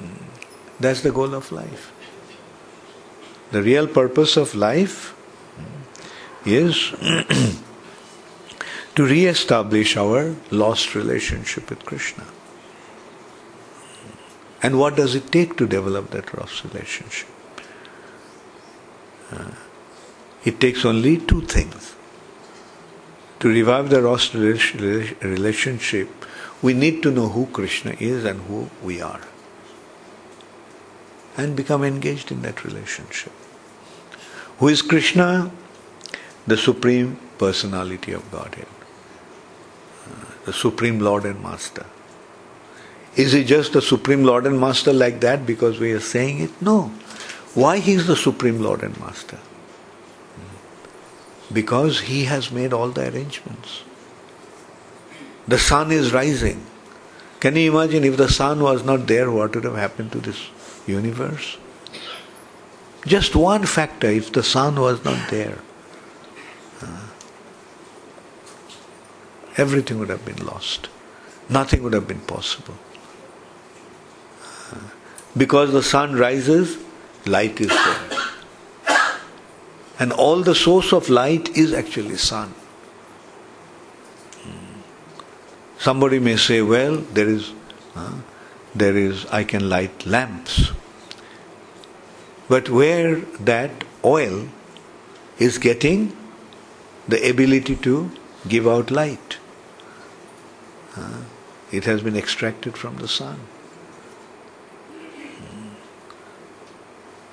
Hmm. 0.00 0.22
That's 0.78 1.00
the 1.00 1.10
goal 1.10 1.34
of 1.34 1.50
life. 1.50 1.90
The 3.52 3.62
real 3.62 3.86
purpose 3.86 4.36
of 4.36 4.54
life 4.54 5.14
hmm, 5.56 5.64
is 6.44 6.90
to 8.96 9.06
re-establish 9.14 9.96
our 9.96 10.36
lost 10.50 10.94
relationship 10.94 11.70
with 11.70 11.86
Krishna. 11.86 12.26
And 14.62 14.78
what 14.78 14.96
does 14.96 15.14
it 15.14 15.30
take 15.30 15.56
to 15.58 15.66
develop 15.66 16.10
that 16.10 16.36
lost 16.36 16.64
relationship? 16.64 17.28
Uh, 19.30 19.50
it 20.44 20.60
takes 20.60 20.84
only 20.84 21.18
two 21.18 21.42
things. 21.42 21.94
To 23.40 23.48
revive 23.48 23.88
the 23.90 24.00
lost 24.00 24.34
relationship, 24.34 26.08
we 26.60 26.74
need 26.74 27.02
to 27.04 27.10
know 27.10 27.28
who 27.28 27.46
Krishna 27.46 27.94
is 28.00 28.24
and 28.24 28.40
who 28.42 28.68
we 28.82 29.00
are. 29.00 29.20
And 31.36 31.54
become 31.54 31.84
engaged 31.84 32.32
in 32.32 32.42
that 32.42 32.64
relationship. 32.64 33.32
Who 34.58 34.68
is 34.68 34.82
Krishna? 34.82 35.52
The 36.48 36.56
Supreme 36.56 37.20
Personality 37.38 38.12
of 38.12 38.28
Godhead 38.32 38.66
the 40.48 40.54
Supreme 40.54 40.98
Lord 40.98 41.26
and 41.26 41.42
Master. 41.42 41.84
Is 43.18 43.32
he 43.32 43.42
just 43.42 43.72
the 43.72 43.82
Supreme 43.82 44.22
Lord 44.22 44.46
and 44.46 44.60
Master 44.60 44.92
like 44.92 45.20
that 45.20 45.44
because 45.44 45.80
we 45.80 45.92
are 45.92 46.00
saying 46.00 46.38
it? 46.38 46.62
No. 46.62 46.92
Why 47.54 47.78
he 47.78 47.94
is 47.94 48.06
the 48.06 48.14
Supreme 48.14 48.62
Lord 48.62 48.84
and 48.84 48.98
Master? 49.00 49.36
Hmm. 49.36 51.52
Because 51.52 52.00
he 52.00 52.26
has 52.26 52.52
made 52.52 52.72
all 52.72 52.90
the 52.90 53.12
arrangements. 53.12 53.82
The 55.48 55.58
sun 55.58 55.90
is 55.90 56.12
rising. 56.12 56.64
Can 57.40 57.56
you 57.56 57.72
imagine 57.72 58.04
if 58.04 58.16
the 58.16 58.28
sun 58.28 58.60
was 58.60 58.84
not 58.84 59.08
there, 59.08 59.32
what 59.32 59.54
would 59.54 59.64
have 59.64 59.74
happened 59.74 60.12
to 60.12 60.20
this 60.20 60.46
universe? 60.86 61.56
Just 63.04 63.34
one 63.34 63.66
factor, 63.66 64.08
if 64.08 64.30
the 64.30 64.44
sun 64.44 64.78
was 64.78 65.04
not 65.04 65.28
there, 65.30 65.58
everything 69.56 69.98
would 69.98 70.08
have 70.08 70.24
been 70.24 70.46
lost. 70.46 70.88
Nothing 71.48 71.82
would 71.82 71.94
have 71.94 72.06
been 72.06 72.20
possible. 72.20 72.74
Because 75.38 75.72
the 75.72 75.82
sun 75.82 76.16
rises, 76.16 76.76
light 77.24 77.60
is 77.60 77.68
there. 77.68 78.98
And 80.00 80.12
all 80.12 80.42
the 80.42 80.54
source 80.54 80.92
of 80.92 81.08
light 81.08 81.56
is 81.56 81.72
actually 81.72 82.16
sun. 82.16 82.54
Somebody 85.78 86.18
may 86.18 86.36
say, 86.36 86.60
well, 86.60 86.96
there 86.96 87.28
is, 87.28 87.52
uh, 87.94 88.14
there 88.74 88.96
is, 88.96 89.26
I 89.26 89.44
can 89.44 89.68
light 89.68 90.06
lamps. 90.06 90.72
But 92.48 92.68
where 92.68 93.16
that 93.50 93.84
oil 94.04 94.48
is 95.38 95.58
getting 95.58 96.16
the 97.06 97.28
ability 97.30 97.76
to 97.76 98.10
give 98.48 98.66
out 98.66 98.90
light. 98.90 99.38
Uh, 100.96 101.22
it 101.70 101.84
has 101.84 102.02
been 102.02 102.16
extracted 102.16 102.76
from 102.76 102.96
the 102.96 103.08
sun. 103.08 103.38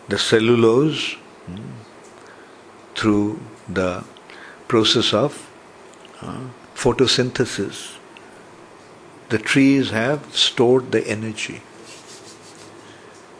The 0.07 0.17
cellulose, 0.17 1.15
through 2.95 3.39
the 3.67 4.03
process 4.67 5.13
of 5.13 5.49
uh, 6.21 6.47
photosynthesis, 6.75 7.97
the 9.29 9.37
trees 9.37 9.89
have 9.89 10.35
stored 10.35 10.91
the 10.91 11.05
energy. 11.07 11.61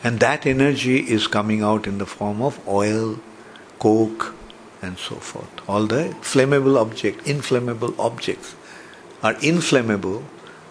And 0.03 0.19
that 0.19 0.45
energy 0.45 0.99
is 0.99 1.27
coming 1.27 1.61
out 1.63 1.87
in 1.87 1.97
the 1.97 2.05
form 2.05 2.41
of 2.41 2.59
oil, 2.67 3.19
coke, 3.79 4.35
and 4.81 4.97
so 4.97 5.15
forth. 5.15 5.49
All 5.67 5.87
the 5.87 6.15
flammable 6.21 6.79
object, 6.79 7.27
inflammable 7.27 7.99
objects 7.99 8.55
are 9.23 9.35
inflammable 9.41 10.23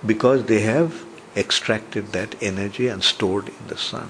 because 0.06 0.44
they 0.44 0.60
have 0.60 1.04
extracted 1.36 2.12
that 2.12 2.40
energy 2.40 2.86
and 2.86 3.02
stored 3.02 3.48
in 3.48 3.66
the 3.68 3.76
sun. 3.76 4.08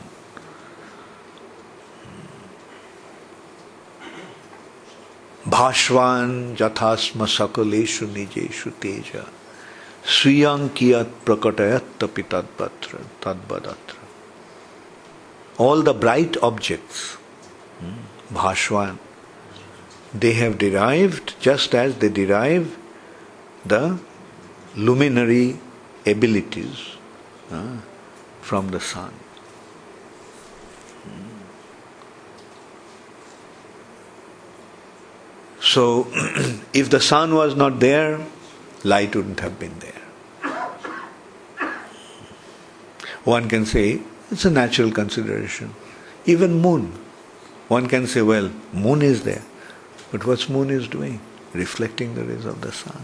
भाष्वान 5.49 6.55
जथास्म 6.59 7.27
सकलेशु 7.39 8.07
निजेशु 8.07 8.71
तेज 8.83 9.11
स्वीयं 10.21 10.69
कियत 10.79 11.15
प्रकटयत 11.27 11.91
तपि 12.01 12.23
तद्वत्र 12.33 12.99
तद्वदत्र 13.25 14.03
all 15.65 15.83
the 15.83 15.95
bright 15.95 16.37
objects 16.43 17.17
bhashwan 18.39 18.97
they 20.23 20.33
have 20.33 20.57
derived 20.59 21.35
just 21.41 21.75
as 21.75 21.95
they 21.97 22.09
derive 22.09 22.77
the 23.65 23.99
luminary 24.77 25.57
abilities 26.07 26.97
uh, 27.51 27.77
from 28.41 28.69
the 28.69 28.81
sun. 28.81 29.13
So, 35.65 36.07
if 36.75 36.91
the 36.91 37.01
sun 37.01 37.35
was 37.35 37.57
not 37.57 37.81
there, 37.81 38.21
light 38.85 39.17
wouldn't 39.17 39.41
have 39.41 39.59
been 39.59 39.79
there. 39.79 40.05
One 43.25 43.49
can 43.49 43.65
say 43.65 44.03
it's 44.31 44.45
a 44.45 44.51
natural 44.51 44.91
consideration. 44.91 45.75
Even 46.27 46.61
moon, 46.61 46.93
one 47.69 47.87
can 47.87 48.07
say, 48.07 48.21
well, 48.21 48.51
moon 48.75 49.01
is 49.01 49.25
there, 49.25 49.43
but 50.13 50.27
what's 50.27 50.51
moon 50.51 50.69
is 50.69 50.87
doing? 50.87 51.21
Reflecting 51.55 52.15
the 52.15 52.25
rays 52.25 52.45
of 52.45 52.61
the 52.61 52.71
sun. 52.71 53.01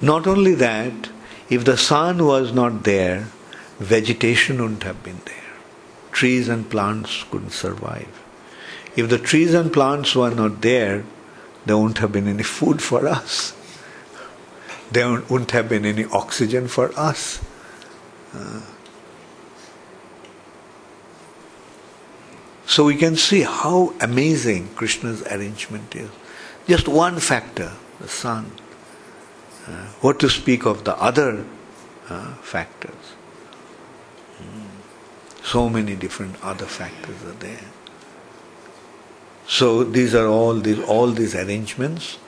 Not 0.00 0.26
only 0.26 0.54
that, 0.54 1.10
if 1.50 1.66
the 1.66 1.76
sun 1.76 2.24
was 2.24 2.52
not 2.52 2.84
there, 2.84 3.28
vegetation 3.78 4.62
wouldn't 4.62 4.84
have 4.84 5.02
been 5.02 5.20
there. 5.26 5.52
Trees 6.10 6.48
and 6.48 6.70
plants 6.70 7.24
couldn't 7.30 7.52
survive. 7.52 8.22
If 8.94 9.08
the 9.08 9.18
trees 9.18 9.54
and 9.54 9.72
plants 9.72 10.14
were 10.14 10.30
not 10.30 10.60
there, 10.60 11.04
there 11.64 11.78
wouldn't 11.78 11.98
have 11.98 12.12
been 12.12 12.28
any 12.28 12.42
food 12.42 12.82
for 12.82 13.06
us. 13.06 13.54
There 14.90 15.20
wouldn't 15.22 15.52
have 15.52 15.68
been 15.68 15.86
any 15.86 16.04
oxygen 16.04 16.68
for 16.68 16.92
us. 16.98 17.40
Uh, 18.34 18.60
So 22.72 22.86
we 22.86 22.96
can 22.96 23.16
see 23.16 23.42
how 23.42 23.92
amazing 24.00 24.74
Krishna's 24.74 25.22
arrangement 25.26 25.94
is. 25.94 26.08
Just 26.66 26.88
one 26.88 27.20
factor, 27.20 27.72
the 28.00 28.08
sun. 28.08 28.50
Uh, 29.66 29.88
what 30.00 30.18
to 30.20 30.30
speak 30.30 30.64
of 30.64 30.84
the 30.84 30.96
other 30.96 31.44
uh, 32.08 32.32
factors? 32.36 33.04
Hmm. 34.38 35.44
So 35.44 35.68
many 35.68 35.94
different 35.96 36.42
other 36.42 36.64
factors 36.64 37.22
are 37.24 37.38
there. 37.40 37.66
So 39.46 39.84
these 39.84 40.14
are 40.14 40.26
all 40.26 40.54
these 40.54 40.80
all 40.84 41.08
these 41.08 41.34
arrangements 41.34 42.18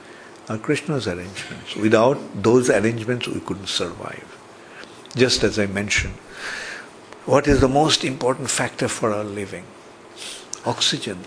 are 0.48 0.59
Krishna's 0.59 1.07
arrangements. 1.07 1.77
Without 1.77 2.18
those 2.42 2.70
arrangements 2.70 3.29
we 3.29 3.40
couldn't 3.40 3.68
survive. 3.68 4.38
Just 5.16 5.42
as 5.44 5.59
I 5.59 5.66
mentioned. 5.66 6.14
What 7.24 7.46
is 7.48 7.61
the 7.61 7.68
most 7.68 8.05
important 8.05 8.50
factor 8.50 8.88
for 8.88 9.12
our 9.12 9.24
living? 9.24 9.64
Oxygen. 10.66 11.20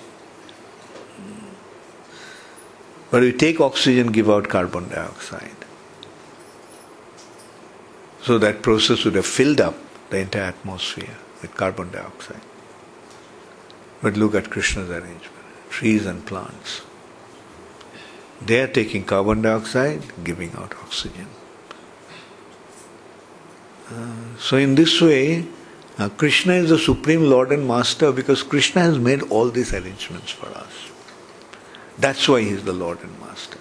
But 3.09 3.21
we 3.21 3.31
take 3.31 3.61
oxygen, 3.61 4.11
give 4.11 4.29
out 4.29 4.49
carbon 4.49 4.89
dioxide. 4.89 5.55
So 8.21 8.37
that 8.37 8.61
process 8.61 9.05
would 9.05 9.15
have 9.15 9.25
filled 9.25 9.61
up 9.61 9.75
the 10.09 10.19
entire 10.19 10.49
atmosphere 10.49 11.15
with 11.41 11.55
carbon 11.55 11.91
dioxide. 11.91 12.41
But 14.01 14.17
look 14.17 14.35
at 14.35 14.49
Krishna's 14.49 14.89
arrangement 14.89 15.36
trees 15.77 16.07
and 16.07 16.25
plants. 16.25 16.81
They 18.41 18.61
are 18.61 18.67
taking 18.67 19.03
carbon 19.03 19.43
dioxide, 19.43 20.01
giving 20.23 20.53
out 20.53 20.73
oxygen. 20.83 21.27
Uh, 23.91 24.37
so, 24.39 24.57
in 24.57 24.73
this 24.73 24.99
way, 24.99 25.45
uh, 25.99 26.09
Krishna 26.09 26.53
is 26.53 26.71
the 26.71 26.79
Supreme 26.79 27.29
Lord 27.29 27.51
and 27.51 27.67
Master 27.67 28.11
because 28.11 28.41
Krishna 28.41 28.81
has 28.81 28.97
made 28.97 29.21
all 29.23 29.49
these 29.49 29.71
arrangements 29.73 30.31
for 30.31 30.47
us. 30.47 30.73
That's 31.99 32.27
why 32.27 32.41
He 32.41 32.49
is 32.49 32.63
the 32.63 32.73
Lord 32.73 33.03
and 33.03 33.19
Master. 33.19 33.59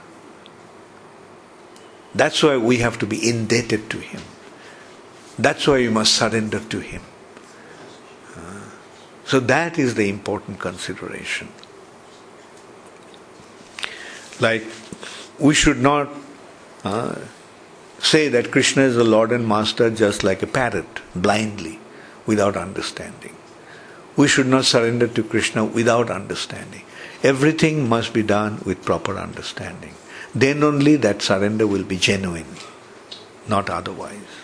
That's 2.14 2.42
why 2.42 2.56
we 2.56 2.78
have 2.78 2.98
to 3.00 3.06
be 3.06 3.28
indebted 3.28 3.90
to 3.90 3.98
Him. 3.98 4.22
That's 5.38 5.66
why 5.66 5.76
we 5.84 5.90
must 5.90 6.14
surrender 6.14 6.60
to 6.60 6.80
Him. 6.80 7.02
Uh, 8.34 8.70
so 9.26 9.38
that 9.40 9.78
is 9.78 9.94
the 9.94 10.08
important 10.08 10.58
consideration. 10.60 11.48
Like, 14.40 14.64
we 15.38 15.54
should 15.54 15.80
not 15.80 16.08
uh, 16.84 17.16
say 17.98 18.28
that 18.28 18.50
Krishna 18.50 18.82
is 18.82 18.96
the 18.96 19.04
Lord 19.04 19.32
and 19.32 19.46
Master 19.46 19.90
just 19.90 20.24
like 20.24 20.42
a 20.42 20.46
parrot, 20.46 21.00
blindly, 21.14 21.78
without 22.26 22.56
understanding. 22.56 23.34
We 24.16 24.28
should 24.28 24.46
not 24.46 24.64
surrender 24.64 25.08
to 25.08 25.22
Krishna 25.22 25.64
without 25.64 26.10
understanding. 26.10 26.82
Everything 27.22 27.88
must 27.88 28.12
be 28.12 28.22
done 28.22 28.60
with 28.64 28.84
proper 28.84 29.18
understanding. 29.18 29.94
Then 30.34 30.62
only 30.62 30.96
that 30.96 31.22
surrender 31.22 31.66
will 31.66 31.84
be 31.84 31.96
genuine, 31.96 32.46
not 33.48 33.70
otherwise. 33.70 34.34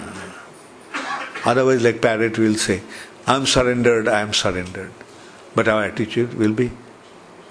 Uh, 0.00 0.32
otherwise, 1.44 1.82
like 1.82 2.02
parrot 2.02 2.38
will 2.38 2.54
say, 2.54 2.82
I'm 3.26 3.46
surrendered, 3.46 4.08
I 4.08 4.20
am 4.20 4.32
surrendered. 4.32 4.92
But 5.54 5.68
our 5.68 5.84
attitude 5.84 6.34
will 6.34 6.52
be, 6.52 6.72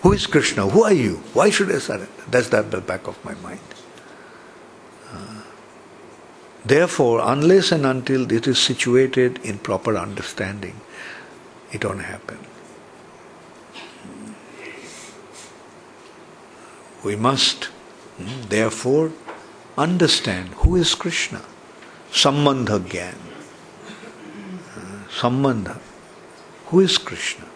who 0.01 0.13
is 0.13 0.25
Krishna? 0.25 0.67
Who 0.67 0.83
are 0.83 0.93
you? 0.93 1.17
Why 1.33 1.49
should 1.49 1.71
I 1.71 1.77
surrender? 1.77 2.09
That's 2.29 2.51
at 2.53 2.71
the 2.71 2.81
back 2.81 3.07
of 3.07 3.23
my 3.23 3.35
mind. 3.35 3.59
Uh, 5.11 5.41
therefore, 6.65 7.21
unless 7.23 7.71
and 7.71 7.85
until 7.85 8.31
it 8.31 8.47
is 8.47 8.57
situated 8.57 9.39
in 9.43 9.59
proper 9.59 9.95
understanding, 9.97 10.81
it 11.71 11.85
won't 11.85 12.01
happen. 12.01 12.39
We 17.03 17.15
must, 17.15 17.65
hmm, 18.17 18.41
therefore, 18.49 19.11
understand 19.77 20.49
who 20.57 20.75
is 20.75 20.95
Krishna. 20.95 21.41
Sambandha 22.11 22.79
Gyan. 22.79 23.15
Uh. 25.23 25.77
Who 26.67 26.79
is 26.79 26.97
Krishna? 26.97 27.50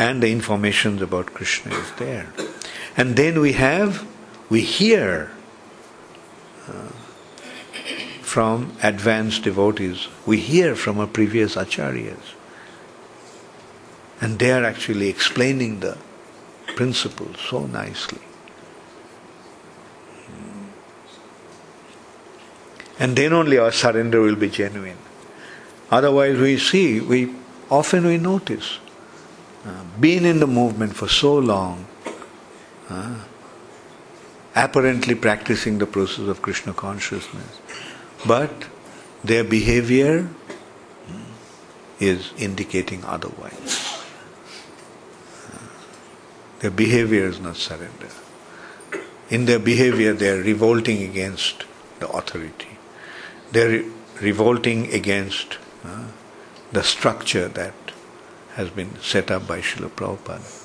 And 0.00 0.22
the 0.22 0.32
information 0.32 1.02
about 1.02 1.26
Krishna 1.34 1.74
is 1.74 1.92
there. 1.98 2.32
And 2.96 3.16
then 3.16 3.38
we 3.38 3.52
have, 3.52 4.08
we 4.48 4.62
hear 4.62 5.30
uh, 6.66 6.88
from 8.22 8.74
advanced 8.82 9.42
devotees, 9.42 10.08
we 10.24 10.38
hear 10.38 10.74
from 10.74 10.98
our 10.98 11.06
previous 11.06 11.54
acharyas. 11.54 12.32
And 14.22 14.38
they 14.38 14.52
are 14.52 14.64
actually 14.64 15.08
explaining 15.08 15.80
the 15.80 15.98
principles 16.76 17.36
so 17.38 17.66
nicely. 17.66 18.22
And 22.98 23.16
then 23.16 23.34
only 23.34 23.58
our 23.58 23.72
surrender 23.72 24.22
will 24.22 24.36
be 24.36 24.48
genuine. 24.48 24.98
Otherwise 25.90 26.38
we 26.38 26.56
see, 26.56 27.00
we 27.00 27.34
often 27.68 28.06
we 28.06 28.16
notice 28.16 28.78
uh, 29.64 29.84
been 30.00 30.24
in 30.24 30.40
the 30.40 30.46
movement 30.46 30.94
for 30.96 31.08
so 31.08 31.36
long, 31.36 31.86
uh, 32.88 33.16
apparently 34.54 35.14
practicing 35.14 35.78
the 35.78 35.86
process 35.86 36.28
of 36.28 36.42
Krishna 36.42 36.72
consciousness, 36.72 37.60
but 38.26 38.50
their 39.22 39.44
behavior 39.44 40.22
hmm, 40.22 41.22
is 41.98 42.32
indicating 42.38 43.04
otherwise. 43.04 44.02
Uh, 45.52 45.58
their 46.60 46.70
behavior 46.70 47.26
is 47.26 47.38
not 47.40 47.56
surrender. 47.56 48.08
In 49.28 49.44
their 49.44 49.58
behavior, 49.58 50.12
they 50.12 50.30
are 50.30 50.42
revolting 50.42 51.02
against 51.02 51.64
the 52.00 52.08
authority. 52.08 52.78
They 53.52 53.62
are 53.62 53.68
re- 53.68 53.92
revolting 54.20 54.92
against 54.92 55.58
uh, 55.84 56.06
the 56.72 56.82
structure 56.82 57.46
that 57.48 57.74
has 58.60 58.70
been 58.70 58.96
set 59.00 59.30
up 59.30 59.46
by 59.48 59.60
Srila 59.60 59.90
Prabhupada. 60.00 60.56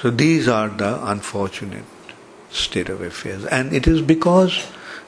So 0.00 0.10
these 0.10 0.48
are 0.48 0.68
the 0.68 0.92
unfortunate 1.10 1.84
state 2.50 2.88
of 2.88 3.00
affairs. 3.02 3.44
And 3.46 3.72
it 3.72 3.86
is 3.86 4.02
because 4.02 4.66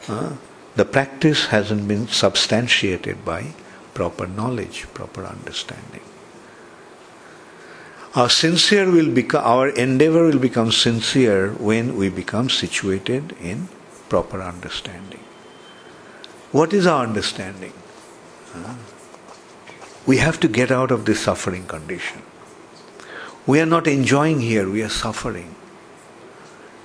uh, 0.09 0.37
the 0.77 0.85
practice 0.85 1.47
hasn't 1.47 1.87
been 1.89 2.09
substantiated 2.09 3.25
by 3.25 3.55
proper 3.95 4.27
knowledge, 4.27 4.87
proper 4.95 5.25
understanding. 5.25 6.07
Our 8.15 8.29
sincere 8.29 8.91
will 8.91 9.11
become 9.11 9.45
our 9.45 9.69
endeavor 9.69 10.25
will 10.25 10.39
become 10.39 10.73
sincere 10.73 11.53
when 11.53 11.97
we 11.97 12.11
become 12.11 12.51
situated 12.51 13.35
in 13.41 13.69
proper 14.11 14.43
understanding. 14.43 15.25
What 16.53 16.75
is 16.75 16.87
our 16.87 17.07
understanding? 17.07 17.73
We 20.07 20.19
have 20.19 20.41
to 20.41 20.49
get 20.49 20.71
out 20.71 20.91
of 20.91 21.05
this 21.05 21.21
suffering 21.21 21.67
condition. 21.67 22.23
We 23.47 23.61
are 23.61 23.67
not 23.67 23.87
enjoying 23.87 24.41
here, 24.41 24.69
we 24.69 24.83
are 24.83 24.89
suffering. 24.89 25.55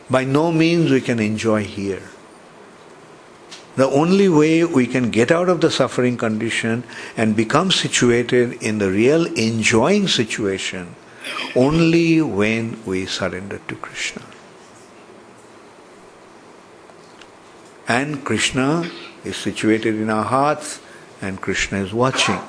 By 0.09 0.23
no 0.23 0.51
means 0.51 0.91
we 0.91 1.01
can 1.01 1.19
enjoy 1.19 1.63
here. 1.63 2.03
The 3.75 3.87
only 3.87 4.27
way 4.27 4.63
we 4.63 4.87
can 4.87 5.11
get 5.11 5.31
out 5.31 5.49
of 5.49 5.61
the 5.61 5.69
suffering 5.69 6.17
condition 6.17 6.83
and 7.15 7.35
become 7.35 7.71
situated 7.71 8.53
in 8.63 8.79
the 8.79 8.89
real 8.89 9.25
enjoying 9.25 10.07
situation 10.07 10.95
only 11.55 12.21
when 12.21 12.83
we 12.85 13.05
surrender 13.05 13.59
to 13.67 13.75
Krishna. 13.75 14.23
And 17.87 18.25
Krishna 18.25 18.89
is 19.23 19.37
situated 19.37 19.95
in 19.95 20.09
our 20.09 20.25
hearts 20.25 20.79
and 21.21 21.41
Krishna 21.41 21.79
is 21.79 21.93
watching. 21.93 22.39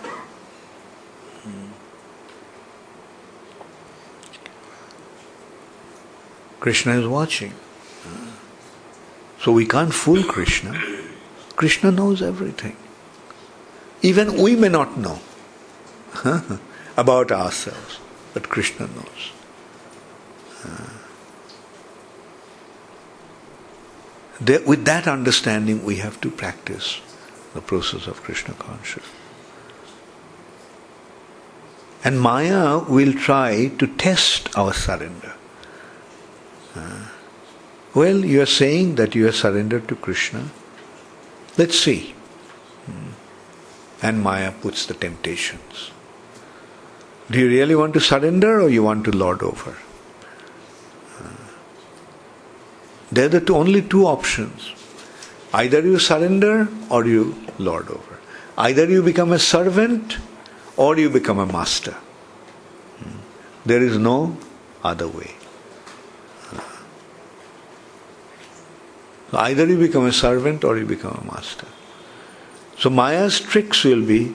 Krishna 6.60 6.98
is 6.98 7.06
watching. 7.06 7.54
So 9.40 9.52
we 9.52 9.66
can't 9.66 9.94
fool 9.94 10.22
Krishna. 10.24 10.80
Krishna 11.56 11.90
knows 11.90 12.20
everything. 12.20 12.76
Even 14.02 14.36
we 14.36 14.56
may 14.56 14.68
not 14.68 14.96
know 14.96 15.20
about 16.96 17.32
ourselves, 17.32 18.00
but 18.34 18.48
Krishna 18.48 18.86
knows. 18.88 19.32
with 24.66 24.84
that 24.84 25.08
understanding, 25.08 25.84
we 25.84 25.96
have 25.96 26.20
to 26.20 26.30
practice 26.30 27.00
the 27.58 27.66
process 27.70 28.06
of 28.06 28.22
Krishna 28.22 28.54
consciousness. 28.54 29.10
And 32.04 32.20
Maya 32.20 32.78
will 32.96 33.12
try 33.12 33.68
to 33.78 33.86
test 33.86 34.56
our 34.56 34.72
surrender. 34.72 35.32
Uh, 36.76 37.06
well, 37.94 38.24
you 38.24 38.40
are 38.42 38.52
saying 38.54 38.94
that 38.94 39.16
you 39.16 39.26
are 39.26 39.32
surrendered 39.32 39.88
to 39.88 39.96
Krishna. 39.96 40.44
Let's 41.56 41.78
see. 41.78 42.14
Hmm. 42.86 43.12
And 44.00 44.22
Maya 44.22 44.52
puts 44.52 44.86
the 44.86 44.94
temptations. 44.94 45.90
Do 47.30 47.40
you 47.40 47.48
really 47.48 47.74
want 47.74 47.94
to 47.94 48.00
surrender 48.00 48.60
or 48.60 48.68
you 48.68 48.84
want 48.84 49.04
to 49.06 49.10
lord 49.10 49.42
over? 49.42 49.76
They're 53.10 53.28
the 53.28 53.40
two, 53.40 53.56
only 53.56 53.82
two 53.82 54.04
options. 54.06 54.72
Either 55.52 55.80
you 55.80 55.98
surrender 55.98 56.68
or 56.90 57.06
you 57.06 57.36
lord 57.58 57.88
over. 57.88 58.18
Either 58.56 58.86
you 58.86 59.02
become 59.02 59.32
a 59.32 59.38
servant 59.38 60.18
or 60.76 60.98
you 60.98 61.08
become 61.08 61.38
a 61.38 61.46
master. 61.46 61.96
There 63.64 63.82
is 63.82 63.98
no 63.98 64.36
other 64.82 65.08
way. 65.08 65.34
So 69.30 69.38
Either 69.38 69.66
you 69.66 69.78
become 69.78 70.06
a 70.06 70.12
servant 70.12 70.64
or 70.64 70.78
you 70.78 70.86
become 70.86 71.18
a 71.22 71.32
master. 71.32 71.66
So 72.78 72.90
Maya's 72.90 73.40
tricks 73.40 73.84
will 73.84 74.04
be 74.04 74.34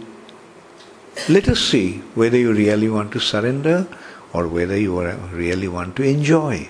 let 1.29 1.47
us 1.47 1.59
see 1.59 1.99
whether 2.15 2.37
you 2.37 2.53
really 2.53 2.89
want 2.89 3.11
to 3.13 3.19
surrender 3.19 3.87
or 4.33 4.47
whether 4.47 4.77
you 4.77 4.99
really 5.31 5.67
want 5.67 5.95
to 5.97 6.03
enjoy. 6.03 6.67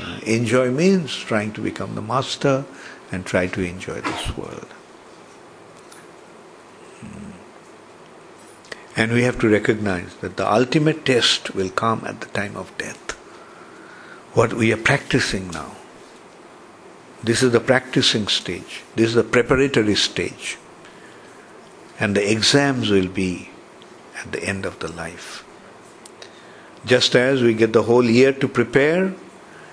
Uh, 0.00 0.20
enjoy 0.22 0.70
means 0.70 1.14
trying 1.14 1.52
to 1.52 1.60
become 1.60 1.94
the 1.94 2.02
master 2.02 2.64
and 3.10 3.26
try 3.26 3.46
to 3.46 3.62
enjoy 3.62 4.00
this 4.00 4.36
world. 4.36 4.72
Hmm. 7.00 7.30
And 8.96 9.12
we 9.12 9.22
have 9.22 9.38
to 9.40 9.48
recognize 9.48 10.14
that 10.16 10.36
the 10.36 10.50
ultimate 10.50 11.04
test 11.04 11.54
will 11.54 11.70
come 11.70 12.02
at 12.06 12.20
the 12.20 12.26
time 12.26 12.56
of 12.56 12.76
death. 12.78 13.12
What 14.34 14.52
we 14.52 14.72
are 14.72 14.76
practicing 14.76 15.50
now. 15.50 15.76
This 17.22 17.42
is 17.42 17.52
the 17.52 17.60
practicing 17.60 18.28
stage. 18.28 18.82
This 18.94 19.08
is 19.08 19.14
the 19.14 19.24
preparatory 19.24 19.94
stage. 19.94 20.56
And 21.98 22.16
the 22.16 22.30
exams 22.30 22.90
will 22.90 23.08
be 23.08 23.50
at 24.16 24.32
the 24.32 24.42
end 24.42 24.64
of 24.64 24.78
the 24.78 24.90
life. 24.92 25.44
Just 26.86 27.14
as 27.14 27.42
we 27.42 27.52
get 27.52 27.72
the 27.72 27.82
whole 27.82 28.04
year 28.04 28.32
to 28.32 28.48
prepare, 28.48 29.12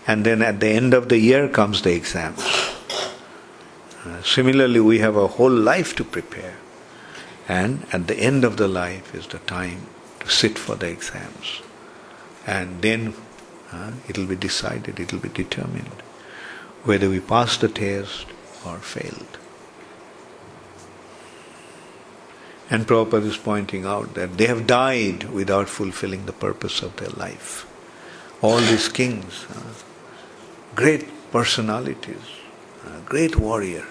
and 0.07 0.25
then 0.25 0.41
at 0.41 0.59
the 0.59 0.67
end 0.67 0.93
of 0.93 1.07
the 1.07 1.17
year 1.17 1.47
comes 1.47 1.81
the 1.81 1.93
exams. 1.93 2.43
Similarly, 4.23 4.79
we 4.79 4.99
have 4.99 5.15
a 5.15 5.27
whole 5.27 5.51
life 5.51 5.95
to 5.95 6.03
prepare, 6.03 6.57
and 7.47 7.85
at 7.91 8.07
the 8.07 8.15
end 8.15 8.43
of 8.43 8.57
the 8.57 8.67
life 8.67 9.15
is 9.15 9.27
the 9.27 9.39
time 9.39 9.87
to 10.19 10.29
sit 10.29 10.57
for 10.59 10.75
the 10.75 10.87
exams. 10.87 11.61
And 12.45 12.81
then 12.81 13.13
uh, 13.71 13.91
it 14.07 14.17
will 14.17 14.27
be 14.27 14.35
decided, 14.35 14.99
it 14.99 15.11
will 15.11 15.19
be 15.19 15.29
determined 15.29 16.03
whether 16.83 17.09
we 17.09 17.19
pass 17.19 17.57
the 17.57 17.67
test 17.67 18.25
or 18.65 18.77
failed. 18.77 19.37
And 22.69 22.85
Prabhupada 22.85 23.25
is 23.25 23.37
pointing 23.37 23.85
out 23.85 24.13
that 24.15 24.37
they 24.37 24.47
have 24.47 24.67
died 24.67 25.29
without 25.29 25.69
fulfilling 25.69 26.25
the 26.25 26.33
purpose 26.33 26.81
of 26.81 26.95
their 26.97 27.09
life. 27.09 27.65
All 28.41 28.57
these 28.57 28.89
kings, 28.89 29.45
uh, 29.49 29.73
great 30.75 31.07
personalities, 31.31 32.27
uh, 32.85 32.99
great 33.05 33.35
warriors, 33.37 33.87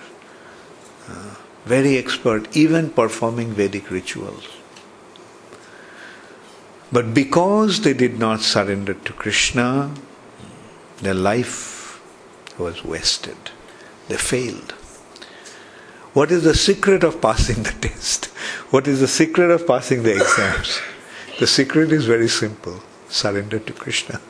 very 1.64 1.98
expert, 1.98 2.56
even 2.56 2.90
performing 2.90 3.50
Vedic 3.50 3.90
rituals. 3.90 4.48
But 6.92 7.12
because 7.12 7.80
they 7.80 7.92
did 7.92 8.18
not 8.18 8.40
surrender 8.40 8.94
to 8.94 9.12
Krishna, 9.12 9.92
their 10.98 11.14
life 11.14 12.00
was 12.58 12.84
wasted. 12.84 13.36
They 14.08 14.16
failed. 14.16 14.72
What 16.12 16.30
is 16.30 16.44
the 16.44 16.54
secret 16.54 17.04
of 17.04 17.20
passing 17.20 17.64
the 17.64 17.72
test? 17.72 18.26
What 18.70 18.86
is 18.88 19.00
the 19.00 19.08
secret 19.08 19.50
of 19.50 19.66
passing 19.66 20.02
the 20.02 20.14
exams? 20.14 20.80
The 21.38 21.46
secret 21.46 21.92
is 21.92 22.06
very 22.06 22.28
simple 22.28 22.82
surrender 23.08 23.58
to 23.58 23.72
Krishna. 23.72 24.20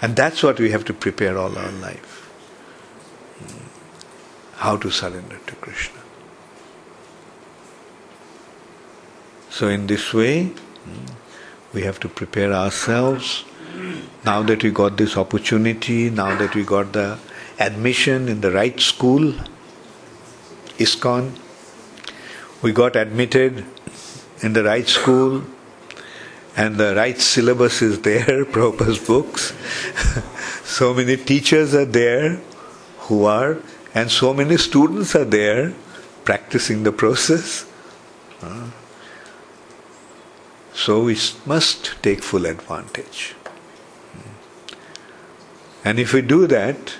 And 0.00 0.16
that's 0.16 0.42
what 0.42 0.58
we 0.58 0.70
have 0.70 0.84
to 0.86 0.94
prepare 0.94 1.36
all 1.36 1.58
our 1.58 1.72
life. 1.72 2.17
How 4.58 4.76
to 4.76 4.90
surrender 4.90 5.38
to 5.46 5.54
Krishna. 5.56 6.00
So, 9.50 9.68
in 9.68 9.86
this 9.86 10.12
way, 10.12 10.44
hmm, 10.44 11.06
we 11.72 11.82
have 11.82 12.00
to 12.00 12.08
prepare 12.08 12.52
ourselves. 12.52 13.44
Now 14.24 14.42
that 14.42 14.62
we 14.62 14.70
got 14.70 14.96
this 14.96 15.16
opportunity, 15.16 16.10
now 16.10 16.36
that 16.36 16.54
we 16.54 16.64
got 16.64 16.92
the 16.92 17.18
admission 17.58 18.28
in 18.28 18.40
the 18.40 18.50
right 18.52 18.78
school, 18.80 19.34
ISKCON. 20.78 21.36
We 22.62 22.72
got 22.72 22.96
admitted 22.96 23.64
in 24.40 24.52
the 24.52 24.62
right 24.64 24.88
school, 24.88 25.42
and 26.56 26.76
the 26.76 26.94
right 26.94 27.20
syllabus 27.20 27.82
is 27.82 28.00
there, 28.02 28.44
Prabhupada's 28.56 28.98
books. 28.98 29.52
so 30.64 30.94
many 30.94 31.16
teachers 31.16 31.74
are 31.74 31.84
there 31.84 32.40
who 33.06 33.24
are, 33.24 33.58
and 33.94 34.10
so 34.10 34.32
many 34.34 34.56
students 34.56 35.14
are 35.14 35.24
there 35.24 35.72
practicing 36.24 36.82
the 36.82 36.92
process. 36.92 37.66
So 40.74 41.04
we 41.04 41.18
must 41.46 42.00
take 42.02 42.22
full 42.22 42.46
advantage. 42.46 43.34
And 45.84 45.98
if 45.98 46.12
we 46.12 46.22
do 46.22 46.46
that, 46.46 46.94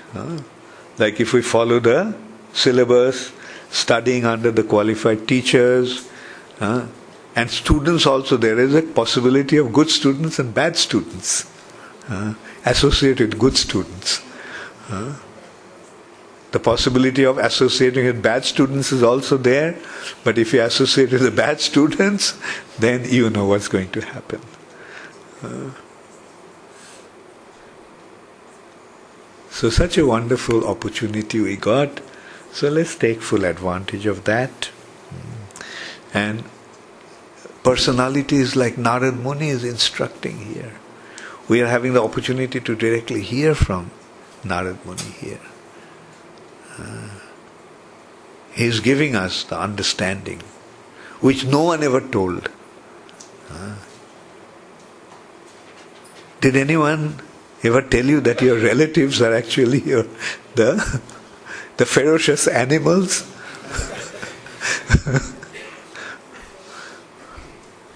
like 0.97 1.19
if 1.19 1.33
we 1.33 1.41
follow 1.41 1.79
the 1.79 2.15
syllabus, 2.53 3.31
studying 3.69 4.25
under 4.25 4.51
the 4.51 4.63
qualified 4.63 5.27
teachers, 5.27 6.09
and 6.59 7.49
students 7.49 8.05
also, 8.05 8.35
there 8.35 8.59
is 8.59 8.73
a 8.75 8.81
possibility 8.81 9.57
of 9.57 9.71
good 9.71 9.89
students 9.89 10.39
and 10.39 10.53
bad 10.53 10.75
students. 10.75 11.49
Uh, 12.09 12.33
associated 12.65 13.37
good 13.37 13.55
students. 13.55 14.21
Uh, 14.89 15.13
the 16.51 16.59
possibility 16.59 17.23
of 17.23 17.37
associating 17.37 18.05
with 18.05 18.23
bad 18.23 18.45
students 18.45 18.91
is 18.91 19.03
also 19.03 19.37
there, 19.37 19.77
but 20.23 20.37
if 20.37 20.53
you 20.53 20.61
associate 20.61 21.11
with 21.11 21.21
the 21.21 21.31
bad 21.31 21.61
students, 21.61 22.37
then 22.79 23.05
you 23.09 23.29
know 23.29 23.45
what's 23.45 23.67
going 23.67 23.91
to 23.91 24.01
happen. 24.01 24.41
Uh, 25.43 25.69
So, 29.59 29.69
such 29.69 29.97
a 29.97 30.05
wonderful 30.05 30.65
opportunity 30.65 31.41
we 31.41 31.57
got. 31.57 31.99
So, 32.53 32.69
let's 32.69 32.95
take 32.95 33.21
full 33.21 33.43
advantage 33.43 34.05
of 34.05 34.23
that. 34.23 34.69
And 36.13 36.45
personalities 37.61 38.55
like 38.55 38.75
Narad 38.75 39.21
Muni 39.21 39.49
is 39.49 39.65
instructing 39.65 40.37
here. 40.53 40.71
We 41.49 41.61
are 41.61 41.67
having 41.67 41.91
the 41.91 42.01
opportunity 42.01 42.61
to 42.61 42.73
directly 42.73 43.21
hear 43.21 43.53
from 43.53 43.91
Narad 44.43 44.85
Muni 44.85 45.11
here. 45.19 45.41
He 48.53 48.65
is 48.65 48.79
giving 48.79 49.15
us 49.15 49.43
the 49.43 49.57
understanding 49.59 50.41
which 51.21 51.45
no 51.45 51.63
one 51.63 51.83
ever 51.83 52.01
told. 52.01 52.49
Did 56.41 56.55
anyone 56.55 57.21
ever 57.63 57.81
tell 57.81 58.05
you 58.05 58.21
that 58.21 58.41
your 58.41 58.57
relatives 58.57 59.21
are 59.21 59.33
actually 59.33 59.81
your, 59.81 60.05
the, 60.55 61.01
the 61.77 61.85
ferocious 61.85 62.47
animals? 62.47 63.29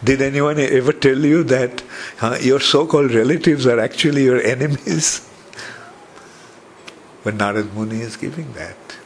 Did 0.03 0.21
anyone 0.21 0.59
ever 0.59 0.91
tell 0.91 1.17
you 1.17 1.43
that 1.45 1.81
uh, 2.21 2.37
your 2.41 2.59
so 2.59 2.85
called 2.85 3.13
relatives 3.13 3.65
are 3.65 3.79
actually 3.79 4.25
your 4.25 4.41
enemies? 4.41 5.29
But 7.23 7.37
Narad 7.37 7.73
Muni 7.73 8.01
is 8.01 8.17
giving 8.17 8.53
that. 8.53 8.97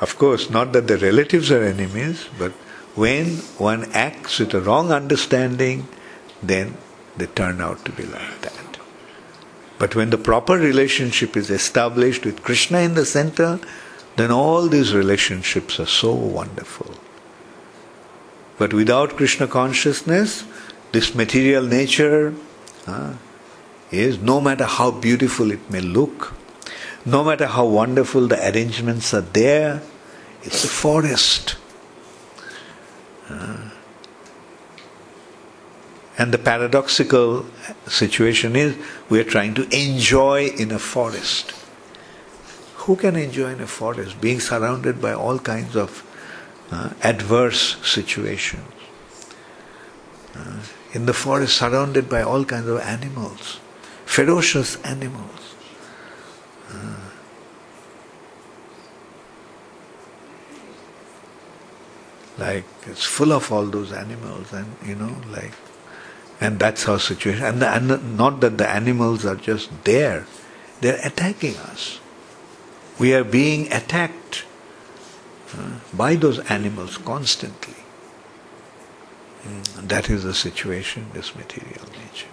Of 0.00 0.16
course, 0.16 0.48
not 0.50 0.72
that 0.72 0.86
the 0.86 0.98
relatives 0.98 1.50
are 1.50 1.62
enemies, 1.62 2.28
but 2.38 2.52
when 2.94 3.36
one 3.58 3.90
acts 3.92 4.38
with 4.38 4.54
a 4.54 4.60
wrong 4.60 4.92
understanding, 4.92 5.88
then 6.42 6.76
they 7.16 7.26
turn 7.26 7.60
out 7.60 7.84
to 7.84 7.92
be 7.92 8.04
like 8.04 8.40
that. 8.42 8.78
But 9.78 9.94
when 9.94 10.10
the 10.10 10.18
proper 10.18 10.54
relationship 10.54 11.36
is 11.36 11.50
established 11.50 12.24
with 12.24 12.42
Krishna 12.42 12.80
in 12.80 12.94
the 12.94 13.06
center, 13.06 13.58
then 14.16 14.30
all 14.30 14.68
these 14.68 14.94
relationships 14.94 15.80
are 15.80 15.86
so 15.86 16.12
wonderful. 16.12 16.94
But 18.58 18.74
without 18.74 19.16
Krishna 19.16 19.46
consciousness, 19.46 20.44
this 20.92 21.14
material 21.14 21.64
nature 21.64 22.34
uh, 22.86 23.14
is 23.90 24.18
no 24.18 24.40
matter 24.40 24.64
how 24.64 24.90
beautiful 24.90 25.50
it 25.50 25.70
may 25.70 25.80
look, 25.80 26.34
no 27.04 27.24
matter 27.24 27.46
how 27.46 27.66
wonderful 27.66 28.28
the 28.28 28.38
arrangements 28.48 29.14
are 29.14 29.20
there, 29.20 29.82
it's 30.42 30.64
a 30.64 30.68
forest. 30.68 31.56
Uh, 33.28 33.70
and 36.18 36.32
the 36.32 36.38
paradoxical 36.38 37.46
situation 37.86 38.56
is 38.56 38.76
we 39.08 39.18
are 39.20 39.24
trying 39.24 39.54
to 39.54 39.62
enjoy 39.74 40.46
in 40.48 40.70
a 40.70 40.78
forest 40.78 41.54
Who 42.84 42.96
can 42.96 43.14
enjoy 43.14 43.52
in 43.52 43.60
a 43.60 43.66
forest 43.66 44.20
being 44.20 44.40
surrounded 44.40 45.02
by 45.02 45.12
all 45.12 45.38
kinds 45.38 45.76
of 45.76 46.02
uh, 46.72 46.90
adverse 47.02 47.76
situations? 47.86 48.72
Uh, 50.34 50.60
in 50.94 51.04
the 51.04 51.12
forest, 51.12 51.58
surrounded 51.58 52.08
by 52.08 52.22
all 52.22 52.44
kinds 52.44 52.68
of 52.68 52.80
animals, 52.80 53.60
ferocious 54.06 54.76
animals. 54.82 55.39
Uh, 56.72 56.94
like 62.38 62.64
it's 62.86 63.04
full 63.04 63.32
of 63.32 63.52
all 63.52 63.66
those 63.66 63.92
animals, 63.92 64.52
and 64.52 64.74
you 64.84 64.94
know, 64.94 65.14
like, 65.30 65.52
and 66.40 66.58
that's 66.58 66.88
our 66.88 66.98
situation. 66.98 67.44
And, 67.44 67.62
the, 67.62 67.74
and 67.74 68.16
not 68.16 68.40
that 68.40 68.58
the 68.58 68.68
animals 68.68 69.26
are 69.26 69.36
just 69.36 69.70
there; 69.84 70.26
they're 70.80 71.00
attacking 71.04 71.56
us. 71.56 72.00
We 72.98 73.14
are 73.14 73.24
being 73.24 73.72
attacked 73.72 74.44
uh, 75.56 75.80
by 75.94 76.16
those 76.16 76.38
animals 76.50 76.98
constantly. 76.98 77.74
Mm, 79.42 79.88
that 79.88 80.10
is 80.10 80.24
the 80.24 80.34
situation, 80.34 81.06
this 81.14 81.34
material 81.34 81.86
nature. 81.92 82.28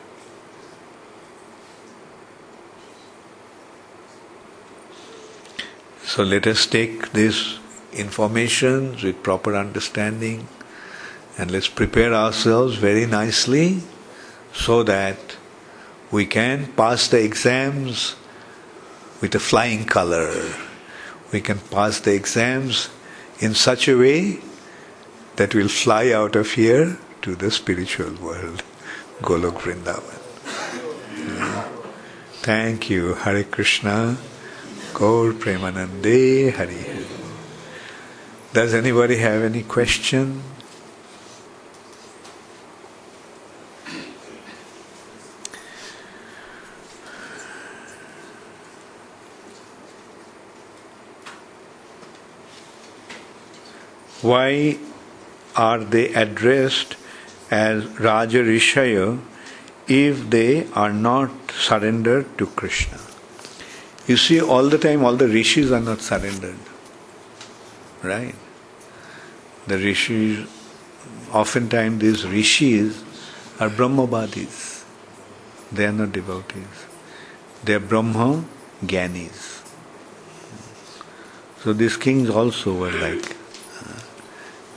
So 6.07 6.23
let 6.23 6.47
us 6.47 6.65
take 6.65 7.11
this 7.11 7.59
information 7.91 8.95
with 9.03 9.21
proper 9.23 9.57
understanding 9.57 10.47
and 11.37 11.51
let's 11.51 11.67
prepare 11.67 12.13
ourselves 12.13 12.77
very 12.77 13.05
nicely 13.05 13.81
so 14.53 14.83
that 14.83 15.35
we 16.09 16.25
can 16.25 16.71
pass 16.77 17.09
the 17.09 17.21
exams 17.21 18.15
with 19.19 19.35
a 19.35 19.39
flying 19.39 19.83
color. 19.83 20.31
We 21.33 21.41
can 21.41 21.59
pass 21.59 21.99
the 21.99 22.15
exams 22.15 22.89
in 23.39 23.53
such 23.53 23.89
a 23.89 23.97
way 23.97 24.39
that 25.35 25.53
we'll 25.53 25.67
fly 25.67 26.11
out 26.11 26.37
of 26.37 26.51
here 26.51 26.97
to 27.23 27.35
the 27.35 27.51
spiritual 27.51 28.13
world, 28.23 28.63
Golok 29.21 29.59
Vrindavan. 29.59 30.21
Hmm. 31.19 31.83
Thank 32.43 32.89
you, 32.89 33.13
Hare 33.13 33.43
Krishna, 33.43 34.17
Gaur 34.97 35.33
Premanande, 35.33 36.51
Hari. 36.53 37.05
Does 38.51 38.73
anybody 38.73 39.17
have 39.17 39.43
any 39.43 39.61
question? 39.61 40.41
Why 54.23 54.79
are 55.55 55.83
they 55.83 56.11
addressed 56.15 56.95
as 57.51 57.85
Raja 57.99 58.39
Rishaya 58.39 59.19
if 59.87 60.27
they 60.31 60.65
are 60.73 60.91
not 60.91 61.51
surrendered 61.51 62.35
to 62.39 62.47
Krishna? 62.47 62.97
You 64.07 64.17
see, 64.17 64.41
all 64.41 64.69
the 64.69 64.77
time, 64.77 65.03
all 65.03 65.15
the 65.15 65.27
rishis 65.27 65.71
are 65.71 65.81
not 65.81 66.01
surrendered. 66.01 66.57
Right? 68.01 68.35
The 69.67 69.77
rishis, 69.77 70.47
oftentimes, 71.33 71.99
these 72.01 72.25
rishis 72.25 73.03
are 73.59 73.69
Brahmavadis. 73.69 74.83
They 75.71 75.85
are 75.85 75.91
not 75.91 76.13
devotees. 76.13 76.85
They 77.63 77.73
are 77.73 77.79
Brahma 77.79 78.45
Gyanis. 78.85 79.63
So 81.61 81.73
these 81.73 81.97
kings 81.97 82.29
also 82.29 82.73
were 82.73 82.91
like 82.91 83.35
uh, 83.81 83.99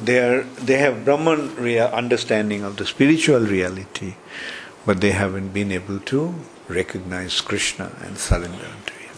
they 0.03 0.19
are 0.19 0.43
they 0.43 0.79
have 0.79 1.05
Brahman 1.05 1.55
rea- 1.57 1.93
understanding 1.93 2.65
of 2.65 2.77
the 2.77 2.87
spiritual 2.87 3.41
reality, 3.41 4.15
but 4.87 5.01
they 5.01 5.13
haven't 5.13 5.51
been 5.51 5.71
able 5.71 6.01
to 6.01 6.35
recognize 6.69 7.41
Krishna 7.41 7.93
and 8.03 8.19
surrender 8.19 8.57
Him. 8.57 9.15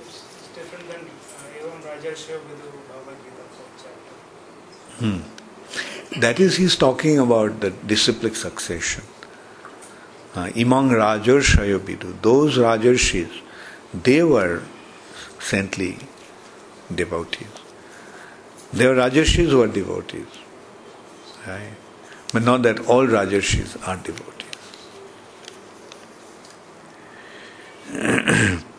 It's 0.00 0.48
different 0.54 0.88
than 0.88 1.10
Evam 2.12 2.18
Rajarshya 2.18 2.38
Vidu 2.40 2.68
Bhagavad 2.88 3.16
Gita 3.24 3.44
fourth 3.56 3.76
chapter. 3.82 4.14
Hmm. 5.04 6.20
That 6.20 6.40
is, 6.40 6.56
he's 6.56 6.76
talking 6.76 7.18
about 7.18 7.60
the 7.60 7.70
disciplic 7.70 8.36
succession. 8.36 9.04
Uh, 10.34 10.50
among 10.56 10.90
Rajarshaya 10.90 11.78
Vidu, 11.78 12.20
those 12.22 12.58
Rajarshis, 12.58 13.40
they 13.94 14.22
were 14.22 14.62
saintly 15.40 15.98
devotees. 16.94 17.48
There 18.72 18.92
are 18.92 18.96
Rajarshis 19.08 19.50
who 19.50 19.62
are 19.62 19.68
devotees. 19.68 20.26
Right? 21.46 21.72
But 22.32 22.42
not 22.42 22.62
that 22.62 22.80
all 22.88 23.06
Rajarshis 23.06 23.86
are 23.86 23.96
devotees. 23.96 24.32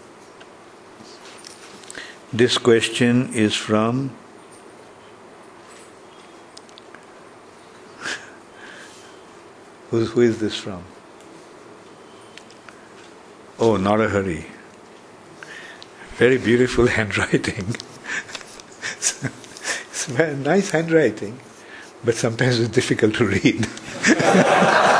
this 2.33 2.57
question 2.57 3.31
is 3.33 3.55
from 3.55 4.09
Who's, 9.91 10.09
who 10.11 10.21
is 10.21 10.39
this 10.39 10.55
from? 10.57 10.83
Oh, 13.59 13.77
not 13.77 14.01
a 14.01 14.09
hurry. 14.09 14.47
Very 16.15 16.39
beautiful 16.39 16.87
handwriting. 16.97 17.75
It's 18.95 20.09
nice 20.09 20.71
handwriting, 20.71 21.39
but 22.03 22.15
sometimes 22.15 22.59
it's 22.59 22.69
difficult 22.69 23.13
to 23.15 23.25
read. 23.25 23.67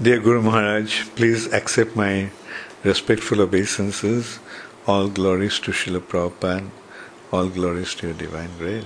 Dear 0.00 0.20
Guru 0.20 0.42
Maharaj, 0.42 1.08
please 1.16 1.52
accept 1.52 1.96
my 1.96 2.30
respectful 2.84 3.40
obeisances. 3.40 4.38
All 4.86 5.08
glories 5.08 5.58
to 5.58 5.72
Srila 5.72 5.98
Prabhupada, 5.98 6.70
all 7.32 7.48
glories 7.48 7.96
to 7.96 8.06
your 8.06 8.14
divine 8.14 8.50
grace. 8.58 8.84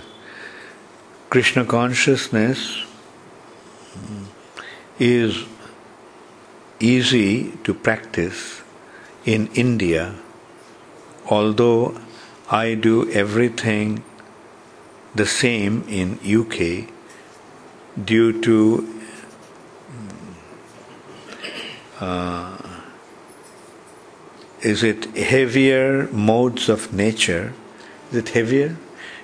Krishna 1.28 1.66
consciousness 1.66 2.86
mm, 3.94 4.24
is 4.98 5.44
easy 6.80 7.58
to 7.64 7.74
practice 7.74 8.62
in 9.26 9.48
India, 9.48 10.14
although 11.26 12.00
I 12.50 12.72
do 12.72 13.10
everything 13.10 14.02
the 15.14 15.26
same 15.26 15.84
in 15.88 16.18
UK 16.24 16.88
due 18.02 18.40
to 18.40 19.01
uh, 22.02 22.58
is 24.60 24.82
it 24.82 25.16
heavier 25.16 26.08
modes 26.08 26.68
of 26.68 26.92
nature? 26.92 27.52
Is 28.10 28.16
it 28.18 28.30
heavier? 28.30 28.76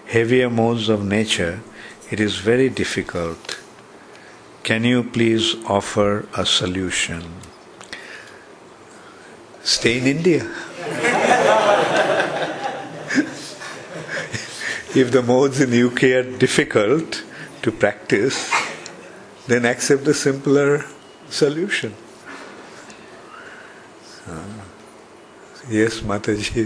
Heavier 0.07 0.49
modes 0.49 0.88
of 0.88 1.05
nature, 1.05 1.61
it 2.11 2.21
is 2.21 2.37
very 2.38 2.69
difficult. 2.69 3.59
Can 4.62 4.85
you 4.85 5.03
please 5.03 5.57
offer 5.67 6.29
a 6.37 6.47
solution? 6.47 7.25
Stay 9.64 9.99
in 9.99 10.07
India. 10.07 10.45
if 14.95 15.11
the 15.11 15.23
modes 15.23 15.61
in 15.61 15.71
the 15.71 15.83
UK 15.83 16.03
are 16.19 16.38
difficult 16.38 17.25
to 17.62 17.73
practice, 17.73 18.51
then 19.49 19.64
accept 19.67 20.05
the 20.05 20.14
simpler 20.14 20.85
solution. 21.29 21.93
हाँ। 24.29 24.64
Yes 25.72 26.01
माता 26.07 26.33
जी 26.35 26.64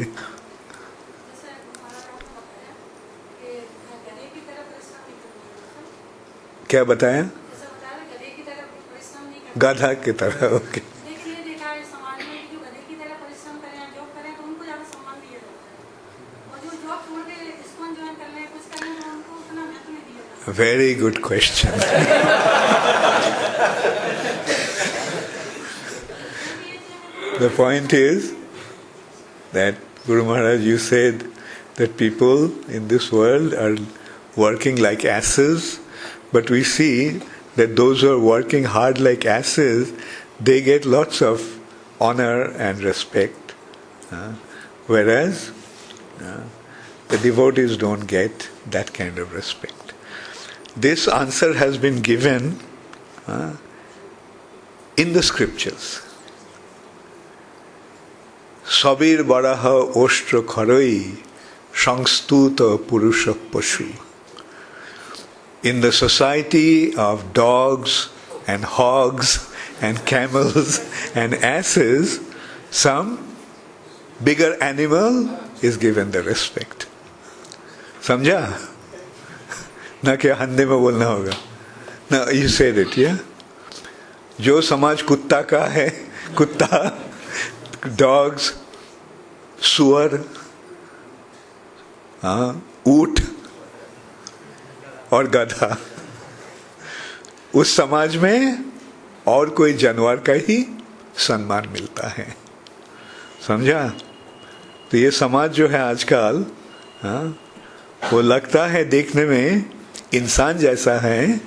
क्या 6.71 6.83
बताया 6.85 7.29
गाधा 9.59 9.93
की 10.05 10.13
तरह 10.21 10.47
okay. 10.57 10.81
Very 20.59 20.95
good 20.95 21.19
question 21.25 22.52
the 27.43 27.51
point 27.51 27.93
is 27.93 28.35
that 29.53 29.75
Guru 30.07 30.25
Maharaj, 30.25 30.61
you 30.61 30.79
said 30.79 31.27
that 31.75 31.97
people 31.97 32.45
in 32.69 32.87
this 32.89 33.11
world 33.11 33.55
are 33.55 33.77
working 34.37 34.77
like 34.77 35.05
asses, 35.05 35.81
but 36.33 36.51
we 36.51 36.63
see 36.63 37.21
that 37.57 37.75
those 37.77 38.01
who 38.01 38.13
are 38.13 38.21
working 38.21 38.65
hard 38.65 39.01
like 39.01 39.27
asses, 39.27 39.93
they 40.41 40.61
get 40.61 40.87
lots 40.87 41.21
of 41.21 41.59
honor 42.01 42.45
and 42.53 42.83
respect, 42.83 43.55
uh, 44.13 44.33
whereas 44.87 45.51
uh, 46.21 46.45
the 47.09 47.19
devotees 47.19 47.77
don't 47.77 48.07
get 48.07 48.49
that 48.71 48.95
kind 48.95 49.19
of 49.19 49.33
respect. 49.33 49.93
This 50.77 51.09
answer 51.09 51.55
has 51.55 51.77
been 51.77 52.03
given 52.03 52.61
uh, 53.27 53.57
in 54.97 55.13
the 55.13 55.23
scriptures. 55.23 56.03
Sabir 58.66 59.24
baraha 59.24 59.96
ostro 59.96 60.42
kharoi 60.44 61.18
সংস্তুত 61.74 62.60
purusha 62.88 63.34
pashu. 63.52 63.88
In 65.64 65.82
the 65.82 65.92
society 65.92 66.96
of 66.96 67.34
dogs 67.34 68.10
and 68.48 68.66
hogs 68.66 69.30
and 69.82 70.04
camels 70.06 70.82
and 71.14 71.36
asses, 71.36 72.20
some 72.72 73.08
bigger 74.24 74.58
animal 74.62 75.30
is 75.62 75.78
given 75.78 76.12
the 76.12 76.24
respect. 76.24 76.88
समझा 78.02 78.42
ना 80.06 80.16
क्या 80.16 80.36
हंदे 80.42 80.66
में 80.66 80.80
बोलना 80.80 81.06
होगा 81.06 81.36
ना 82.12 82.20
you 82.34 82.48
said 82.58 82.78
it 82.78 82.98
या 82.98 83.18
जो 84.42 84.62
समाज 84.62 85.02
कुत्ता 85.10 85.42
का 85.52 85.64
है 85.78 85.88
कुत्ता 86.38 86.70
डॉग्स 87.87 88.55
सुअर 89.63 90.15
हाँ 92.23 92.67
ऊट 92.87 93.21
और 95.13 95.29
गधा। 95.29 95.79
उस 97.55 97.77
समाज 97.77 98.17
में 98.17 98.65
और 99.27 99.51
कोई 99.51 99.73
जानवर 99.73 100.17
का 100.17 100.33
ही 100.33 100.79
सम्मान 101.17 101.69
मिलता 101.69 102.09
है। 102.09 102.37
समझा? 103.49 103.89
तो 104.91 104.97
ये 104.97 105.11
समाज 105.11 105.51
जो 105.51 105.69
है 105.69 105.81
आजकल 105.81 106.47
हाँ, 107.03 107.39
वो 108.13 108.21
लगता 108.21 108.67
है 108.67 108.85
देखने 108.85 109.25
में 109.25 109.71
इंसान 110.15 110.59
जैसा 110.59 110.99
है 110.99 111.41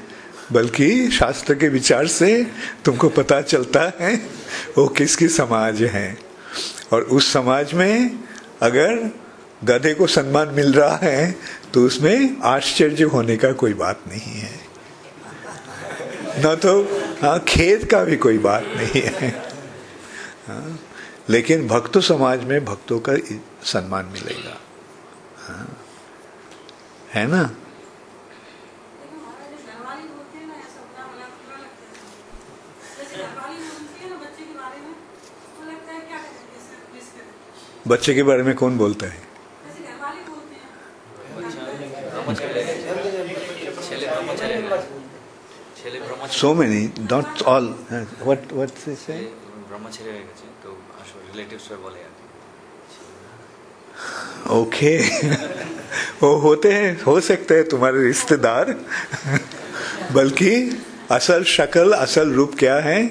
बल्कि 0.51 1.11
शास्त्र 1.11 1.55
के 1.55 1.69
विचार 1.69 2.07
से 2.07 2.51
तुमको 2.85 3.09
पता 3.09 3.41
चलता 3.41 3.91
है 3.99 4.15
वो 4.77 4.87
किसकी 4.87 5.27
समाज 5.27 5.83
है। 5.83 6.24
और 6.93 7.01
उस 7.01 7.31
समाज 7.33 7.73
में 7.73 8.19
अगर 8.61 9.11
गधे 9.63 9.93
को 9.93 10.07
सम्मान 10.07 10.49
मिल 10.49 10.73
रहा 10.73 10.95
है 10.95 11.35
तो 11.73 11.85
उसमें 11.85 12.41
आश्चर्य 12.41 13.03
होने 13.03 13.37
का 13.37 13.51
कोई 13.51 13.73
बात 13.73 14.03
नहीं 14.07 14.39
है। 14.39 14.59
न 16.39 16.55
तो 16.55 16.81
हाँ 17.21 17.39
खेत 17.39 17.91
का 17.91 18.03
भी 18.03 18.15
कोई 18.17 18.37
बात 18.37 18.63
नहीं 18.63 19.01
है। 19.01 19.29
हाँ, 20.47 20.79
लेकिन 21.29 21.67
भक्तों 21.67 22.01
समाज 22.01 22.43
में 22.43 22.65
भक्तों 22.65 22.99
का 22.99 23.15
सम्मान 23.63 24.05
मिलेगा। 24.05 24.57
हाँ, 25.37 25.67
है 27.13 27.27
ना? 27.27 27.49
बच्चे 37.87 38.13
के 38.13 38.23
बारे 38.23 38.43
में 38.43 38.55
कौन 38.55 38.77
बोलता 38.77 39.07
है? 39.07 39.23
सो 46.31 46.53
मेनी 46.53 47.07
not 47.07 47.43
ऑल 47.43 47.75
हाँ, 47.91 48.03
What 48.25 48.53
what 48.57 48.77
से 48.77 48.95
ओके 54.49 54.97
वो 56.21 56.35
होते 56.35 56.73
हैं, 56.73 57.01
हो 57.03 57.19
सकते 57.19 57.55
हैं 57.55 57.67
तुम्हारे 57.69 58.03
रिश्तेदार, 58.03 58.75
बल्कि 60.11 60.83
असल 61.11 61.43
शक्ल, 61.43 61.91
असल 61.91 62.31
रूप 62.33 62.55
क्या 62.59 62.75
है, 62.75 63.03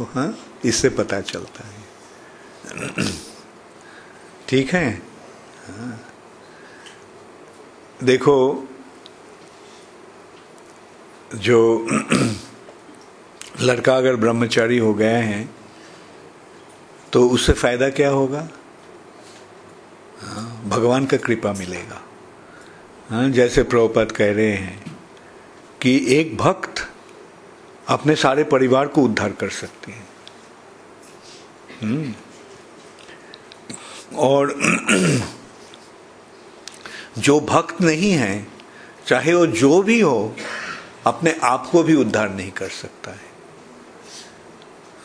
हाँ, 0.00 0.38
इससे 0.64 0.88
पता 0.88 1.20
चलता 1.20 1.64
है। 1.66 3.27
ठीक 4.48 4.72
है 4.74 4.88
हाँ। 5.68 5.98
देखो 8.04 8.36
जो 11.36 11.86
लड़का 13.60 13.96
अगर 13.96 14.16
ब्रह्मचारी 14.16 14.78
हो 14.78 14.92
गए 14.94 15.20
हैं 15.22 15.48
तो 17.12 17.28
उससे 17.28 17.52
फ़ायदा 17.52 17.88
क्या 17.90 18.10
होगा 18.10 18.48
हाँ, 20.22 20.62
भगवान 20.66 21.06
का 21.06 21.16
कृपा 21.16 21.52
मिलेगा 21.52 22.00
हाँ, 23.10 23.28
जैसे 23.30 23.62
प्रभुपद 23.62 24.12
कह 24.12 24.32
रहे 24.32 24.52
हैं 24.52 24.96
कि 25.80 25.96
एक 26.10 26.36
भक्त 26.36 26.86
अपने 27.88 28.14
सारे 28.16 28.44
परिवार 28.44 28.88
को 28.88 29.02
उद्धार 29.02 29.32
कर 29.32 29.48
सकते 29.50 29.92
हैं 29.92 30.06
हम्म। 31.82 32.14
और 34.18 34.54
जो 37.18 37.40
भक्त 37.40 37.80
नहीं 37.80 38.10
है 38.12 38.46
चाहे 39.06 39.34
वो 39.34 39.46
जो 39.46 39.82
भी 39.82 40.00
हो 40.00 40.34
अपने 41.06 41.34
आप 41.42 41.68
को 41.72 41.82
भी 41.82 41.94
उद्धार 41.94 42.30
नहीं 42.30 42.50
कर 42.50 42.68
सकता 42.68 43.10
है। 43.10 43.26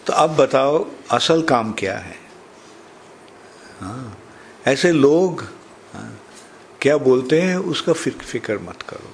तो 0.07 0.14
अब 0.14 0.36
बताओ 0.36 0.86
असल 1.11 1.41
काम 1.41 1.72
क्या 1.74 1.97
है? 1.97 2.16
हाँ 3.80 4.18
ऐसे 4.68 4.91
लोग 4.91 5.41
हाँ, 5.93 6.20
क्या 6.82 6.97
बोलते 6.97 7.41
हैं 7.41 7.55
उसका 7.72 7.93
फ़िक्र 7.93 8.57
मत 8.59 8.82
करो। 8.82 9.11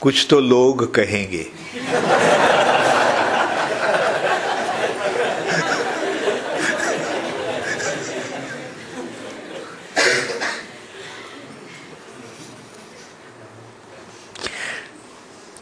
कुछ 0.00 0.26
तो 0.30 0.40
लोग 0.40 0.84
कहेंगे। 0.94 1.46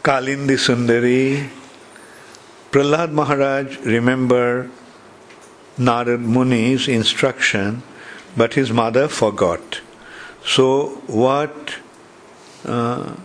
Kalindi 0.05 0.55
Sundari, 0.63 1.49
Prahlad 2.69 3.11
Maharaj, 3.11 3.77
remember 3.79 4.69
Narad 5.79 6.23
Muni's 6.23 6.87
instruction, 6.87 7.81
but 8.37 8.53
his 8.53 8.71
mother 8.71 9.07
forgot. 9.07 9.81
So, 10.45 11.01
what 11.07 11.77
uh, 12.65 13.15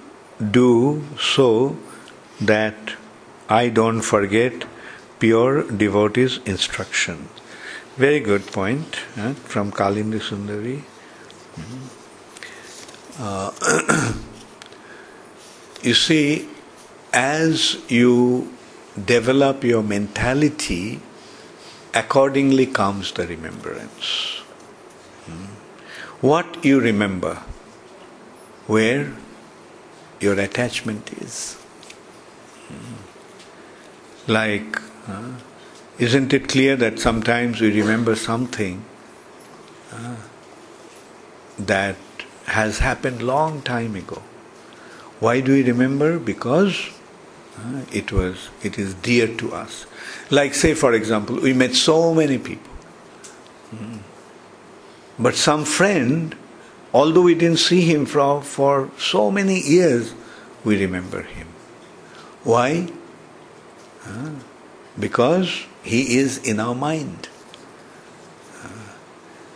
do 0.50 1.04
so 1.18 1.76
that 2.40 2.94
I 3.50 3.68
don't 3.68 4.00
forget 4.00 4.64
pure 5.18 5.64
devotee's 5.70 6.38
instruction? 6.46 7.28
Very 7.96 8.20
good 8.20 8.46
point 8.46 9.00
uh, 9.18 9.34
from 9.34 9.70
Kalindi 9.70 10.20
Sundari. 10.30 10.80
Uh, 13.18 14.14
you 15.82 15.92
see, 15.92 16.48
as 17.12 17.78
you 17.88 18.52
develop 19.04 19.64
your 19.64 19.82
mentality, 19.82 21.00
accordingly 21.94 22.66
comes 22.66 23.12
the 23.12 23.26
remembrance. 23.26 24.42
Hmm. 25.26 25.46
What 26.20 26.64
you 26.64 26.80
remember, 26.80 27.42
where 28.66 29.12
your 30.20 30.38
attachment 30.38 31.12
is. 31.14 31.54
Hmm. 32.68 34.32
Like, 34.32 34.80
uh, 35.08 35.32
isn't 35.98 36.32
it 36.32 36.48
clear 36.48 36.76
that 36.76 36.98
sometimes 36.98 37.60
we 37.60 37.72
remember 37.80 38.14
something 38.14 38.84
uh, 39.92 40.16
that 41.58 41.96
has 42.46 42.78
happened 42.78 43.22
long 43.22 43.62
time 43.62 43.96
ago? 43.96 44.22
Why 45.18 45.40
do 45.40 45.52
we 45.52 45.62
remember? 45.62 46.18
Because 46.18 46.90
Uh, 47.60 47.82
it 47.92 48.10
was 48.10 48.48
it 48.62 48.78
is 48.78 48.94
dear 48.94 49.26
to 49.36 49.52
us 49.52 49.86
like, 50.30 50.54
say, 50.54 50.74
for 50.74 50.94
example, 50.94 51.40
we 51.40 51.52
met 51.52 51.74
so 51.74 52.14
many 52.14 52.38
people. 52.38 52.72
Hmm. 53.70 53.98
But 55.18 55.34
some 55.34 55.64
friend, 55.64 56.36
although 56.94 57.22
we 57.22 57.34
didn't 57.34 57.58
see 57.58 57.82
him 57.82 58.06
for, 58.06 58.42
for 58.42 58.90
so 58.96 59.30
many 59.30 59.60
years, 59.60 60.14
we 60.64 60.80
remember 60.80 61.22
him. 61.22 61.48
Why? 62.44 62.88
Ah, 64.06 64.30
because 64.98 65.66
he 65.82 66.16
is 66.16 66.38
in 66.38 66.60
our 66.60 66.74
mind. 66.74 67.28
Ah. 68.62 68.68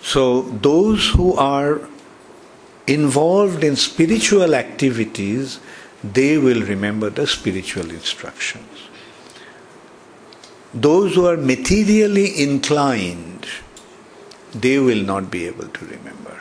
So, 0.02 0.42
those 0.42 1.10
who 1.10 1.34
are 1.34 1.80
involved 2.86 3.64
in 3.64 3.76
spiritual 3.76 4.54
activities, 4.54 5.60
they 6.12 6.36
will 6.36 6.62
remember 6.62 7.08
the 7.08 7.26
spiritual 7.26 7.90
instructions. 7.90 8.88
Those 10.74 11.14
who 11.14 11.26
are 11.26 11.36
materially 11.36 12.42
inclined, 12.42 13.46
they 14.52 14.78
will 14.78 15.02
not 15.02 15.30
be 15.30 15.46
able 15.46 15.68
to 15.68 15.84
remember. 15.86 16.40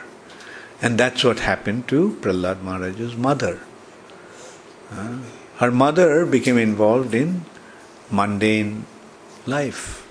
And 0.82 0.98
that's 0.98 1.24
what 1.24 1.38
happened 1.38 1.88
to 1.88 2.18
Prahlad 2.20 2.62
Maharaj's 2.62 3.16
mother. 3.16 3.60
Her 5.56 5.70
mother 5.70 6.26
became 6.26 6.58
involved 6.58 7.14
in 7.14 7.46
mundane 8.10 8.84
life 9.46 10.06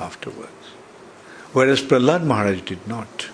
afterwards, 0.00 0.74
whereas 1.52 1.82
Prahlad 1.82 2.24
Maharaj 2.24 2.62
did 2.62 2.88
not. 2.88 3.28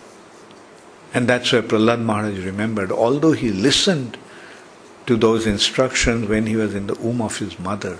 And 1.15 1.27
that's 1.27 1.53
why 1.53 1.61
Prahlad 1.61 2.03
Maharaj 2.03 2.45
remembered, 2.45 2.93
although 2.93 3.33
he 3.33 3.51
listened 3.51 4.19
to 5.07 5.17
those 5.17 5.47
instructions 5.47 6.29
when 6.29 6.47
he 6.47 6.57
was 6.57 6.75
in 6.75 6.87
the 6.87 6.95
womb 6.95 7.23
of 7.23 7.39
his 7.39 7.59
mother, 7.59 7.99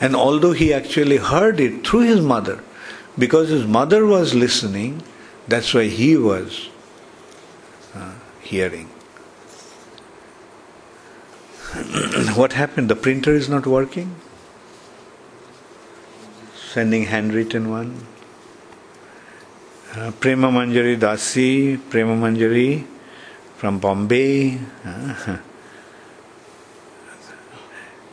and 0.00 0.16
although 0.16 0.52
he 0.52 0.72
actually 0.74 1.18
heard 1.18 1.60
it 1.60 1.86
through 1.86 2.00
his 2.00 2.20
mother, 2.20 2.62
because 3.18 3.50
his 3.50 3.66
mother 3.66 4.04
was 4.04 4.34
listening, 4.34 5.02
that's 5.46 5.72
why 5.74 5.84
he 5.84 6.16
was 6.16 6.68
uh, 7.94 8.14
hearing. 8.40 8.86
what 12.34 12.54
happened? 12.54 12.88
The 12.88 12.96
printer 12.96 13.32
is 13.32 13.48
not 13.48 13.66
working? 13.66 14.14
Sending 16.56 17.04
handwritten 17.04 17.70
one. 17.70 18.06
Uh, 19.94 20.10
Prema 20.18 20.48
Manjari 20.48 20.98
Dasi, 20.98 21.78
Prema 21.90 22.16
Manjari 22.16 22.86
from 23.56 23.78
Bombay. 23.78 24.58
Uh, 24.84 25.38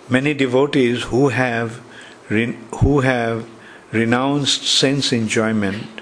many 0.10 0.34
devotees 0.34 1.04
who 1.04 1.30
have 1.30 1.82
who 2.30 3.00
have 3.02 3.48
renounced 3.92 4.64
sense 4.64 5.12
enjoyment 5.12 6.02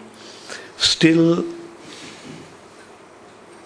still 0.78 1.46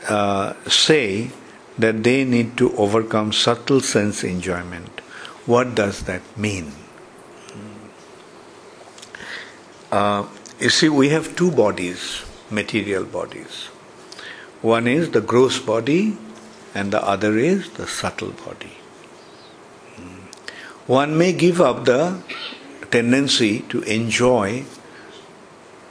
uh, 0.07 0.53
say 0.67 1.31
that 1.77 2.03
they 2.03 2.23
need 2.23 2.57
to 2.57 2.75
overcome 2.75 3.31
subtle 3.31 3.79
sense 3.81 4.23
enjoyment. 4.23 4.99
What 5.45 5.73
does 5.75 6.03
that 6.03 6.21
mean? 6.37 6.71
Uh, 9.91 10.27
you 10.59 10.69
see, 10.69 10.89
we 10.89 11.09
have 11.09 11.35
two 11.35 11.51
bodies, 11.51 12.23
material 12.49 13.03
bodies. 13.03 13.65
One 14.61 14.87
is 14.87 15.09
the 15.11 15.21
gross 15.21 15.59
body, 15.59 16.17
and 16.75 16.93
the 16.93 17.03
other 17.03 17.37
is 17.37 17.71
the 17.71 17.87
subtle 17.87 18.31
body. 18.31 18.80
One 20.91 21.17
may 21.17 21.31
give 21.31 21.61
up 21.61 21.85
the 21.85 22.21
tendency 22.91 23.59
to 23.69 23.81
enjoy 23.83 24.65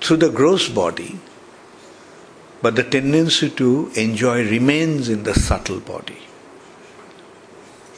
through 0.03 0.19
the 0.19 0.29
gross 0.29 0.69
body, 0.69 1.19
but 2.61 2.77
the 2.77 2.83
tendency 2.85 3.49
to 3.49 3.91
enjoy 3.95 4.47
remains 4.51 5.09
in 5.09 5.23
the 5.23 5.33
subtle 5.33 5.81
body. 5.81 6.19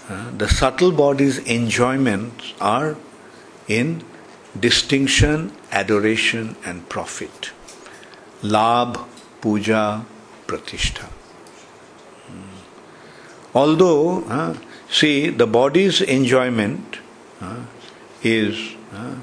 Uh, 0.09 0.31
the 0.31 0.49
subtle 0.49 0.93
body's 0.93 1.41
enjoyments 1.41 2.55
are 2.61 2.97
in 3.67 4.05
distinction, 4.61 5.51
adoration, 5.73 6.55
and 6.65 6.89
profit. 6.89 7.51
Labh, 8.43 9.09
puja, 9.41 10.05
pratishtha. 10.47 11.09
Although, 13.55 14.23
uh, 14.23 14.55
see, 14.93 15.31
the 15.31 15.47
body's 15.47 16.01
enjoyment 16.01 16.99
uh, 17.41 17.65
is 18.23 18.77
uh, 18.93 19.17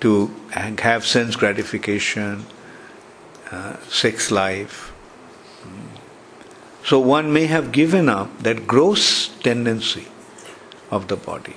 to 0.00 0.34
have 0.52 1.06
sense 1.06 1.36
gratification, 1.36 2.44
uh, 3.50 3.78
sex 3.88 4.30
life. 4.30 4.92
So 6.84 6.98
one 6.98 7.32
may 7.32 7.46
have 7.46 7.72
given 7.72 8.10
up 8.10 8.42
that 8.42 8.66
gross 8.66 9.28
tendency 9.28 10.08
of 10.90 11.08
the 11.08 11.16
body 11.16 11.56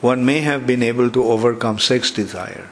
one 0.00 0.24
may 0.24 0.40
have 0.40 0.66
been 0.66 0.82
able 0.82 1.10
to 1.10 1.24
overcome 1.24 1.78
sex 1.78 2.10
desire, 2.10 2.68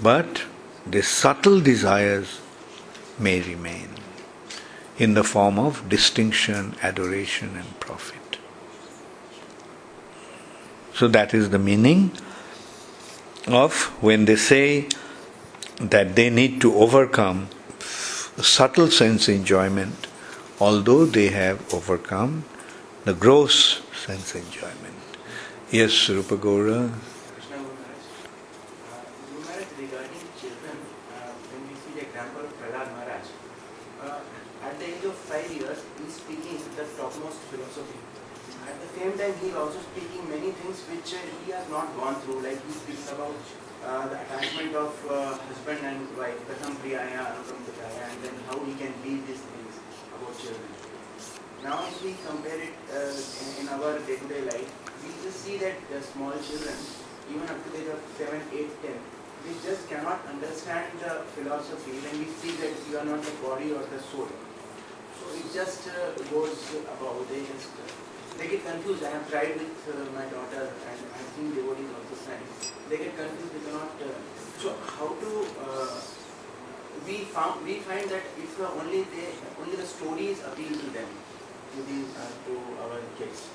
but 0.00 0.42
the 0.86 1.02
subtle 1.02 1.60
desires 1.60 2.40
may 3.18 3.40
remain 3.40 3.88
in 4.98 5.14
the 5.14 5.24
form 5.24 5.58
of 5.58 5.88
distinction, 5.88 6.74
adoration, 6.82 7.56
and 7.56 7.80
profit. 7.80 8.19
So 11.00 11.08
that 11.08 11.32
is 11.32 11.48
the 11.48 11.58
meaning 11.58 12.12
of 13.46 13.72
when 14.04 14.26
they 14.26 14.36
say 14.36 14.86
that 15.80 16.14
they 16.14 16.28
need 16.28 16.60
to 16.60 16.74
overcome 16.74 17.48
subtle 18.36 18.90
sense 18.90 19.26
enjoyment, 19.26 20.08
although 20.60 21.06
they 21.06 21.28
have 21.28 21.72
overcome 21.72 22.44
the 23.06 23.14
gross 23.14 23.80
sense 23.96 24.34
enjoyment. 24.34 25.00
Yes, 25.70 26.10
Rupa. 26.10 26.36
Krishna 26.36 26.68
Guru 26.68 27.72
Maharaj. 27.80 28.04
Uh, 28.92 29.00
Guru 29.24 29.40
Maharaj, 29.40 29.68
regarding 29.80 30.20
children, 30.36 30.76
uh, 31.16 31.32
when 31.48 31.64
we 31.64 31.80
see 31.80 31.96
the 31.96 32.04
example 32.12 32.44
of 32.44 32.52
Prahlad 32.60 32.92
Maharaj, 32.92 33.24
uh, 34.04 34.68
at 34.68 34.78
the 34.78 34.84
age 34.84 35.04
of 35.08 35.16
five 35.16 35.48
years, 35.50 35.80
he 35.96 36.04
is 36.04 36.12
speaking 36.12 36.60
the 36.76 36.84
topmost 37.00 37.40
philosophy. 37.48 38.00
At 38.68 38.76
the 38.80 39.00
same 39.00 39.16
time, 39.18 39.34
he 39.40 39.48
is 39.48 39.56
also 39.56 39.80
speaking 39.80 40.28
many 40.28 40.52
things 40.52 40.80
he 41.18 41.50
has 41.50 41.68
not 41.68 41.96
gone 41.96 42.14
through, 42.22 42.40
like 42.42 42.64
he 42.66 42.72
speaks 42.72 43.10
about 43.10 43.34
uh, 43.84 44.06
the 44.08 44.20
attachment 44.22 44.76
of 44.76 44.94
uh, 45.10 45.34
husband 45.34 45.80
and 45.82 46.06
wife, 46.16 46.38
Pratham 46.46 46.76
Priyaya, 46.78 47.34
Anupam 47.34 47.58
Priyaya, 47.66 48.04
and 48.12 48.22
then 48.22 48.34
how 48.46 48.58
he 48.62 48.74
can 48.74 48.94
lead 49.02 49.26
these 49.26 49.42
things 49.42 49.74
about 50.14 50.38
children. 50.38 50.70
Now, 51.64 51.82
if 51.88 52.02
we 52.04 52.14
compare 52.26 52.60
it 52.60 52.74
uh, 52.94 53.10
in, 53.10 53.66
in 53.66 53.68
our 53.74 53.98
day-to-day 54.06 54.42
life, 54.42 54.70
we 55.02 55.10
just 55.24 55.40
see 55.44 55.56
that 55.58 55.74
the 55.90 56.00
small 56.00 56.32
children, 56.38 56.76
even 57.28 57.42
up 57.42 57.58
to 57.64 57.70
the 57.70 57.82
age 57.82 57.90
of 57.90 58.00
7, 58.16 58.40
8, 58.52 58.82
10, 58.82 58.92
they 59.44 59.54
just 59.66 59.88
cannot 59.88 60.20
understand 60.28 60.92
the 61.00 61.24
philosophy 61.34 61.98
when 62.04 62.20
we 62.20 62.26
see 62.38 62.52
that 62.62 62.76
you 62.88 62.98
are 62.98 63.04
not 63.04 63.22
the 63.22 63.32
body 63.42 63.72
or 63.72 63.82
the 63.88 63.98
soul. 63.98 64.28
So 65.18 65.24
it 65.34 65.48
just 65.52 65.88
uh, 65.88 66.12
goes 66.30 66.54
about, 66.86 67.28
they 67.28 67.40
just, 67.40 67.72
uh, 67.80 68.09
they 68.38 68.48
get 68.48 68.64
confused. 68.64 69.04
I 69.04 69.10
have 69.10 69.30
tried 69.30 69.54
with 69.58 69.76
uh, 69.88 70.10
my 70.14 70.24
daughter 70.26 70.70
and 70.70 70.98
I 71.14 71.22
think 71.34 71.54
devotees 71.54 71.90
also 71.90 72.14
trying. 72.24 72.46
They 72.88 72.98
get 72.98 73.16
confused, 73.16 73.52
they 73.54 73.62
cannot, 73.70 73.92
uh, 74.02 74.18
so 74.58 74.74
how 74.86 75.08
to, 75.14 75.30
uh, 75.62 76.00
we 77.06 77.24
found, 77.32 77.64
we 77.64 77.80
find 77.80 78.08
that 78.10 78.22
if 78.38 78.60
only 78.60 79.02
they, 79.14 79.30
only 79.60 79.76
the 79.76 79.86
stories 79.86 80.40
appeal 80.44 80.72
to 80.72 80.88
them, 80.90 81.08
to, 81.74 81.82
the, 81.82 82.00
uh, 82.18 82.28
to 82.46 82.54
our 82.82 83.00
kids. 83.18 83.48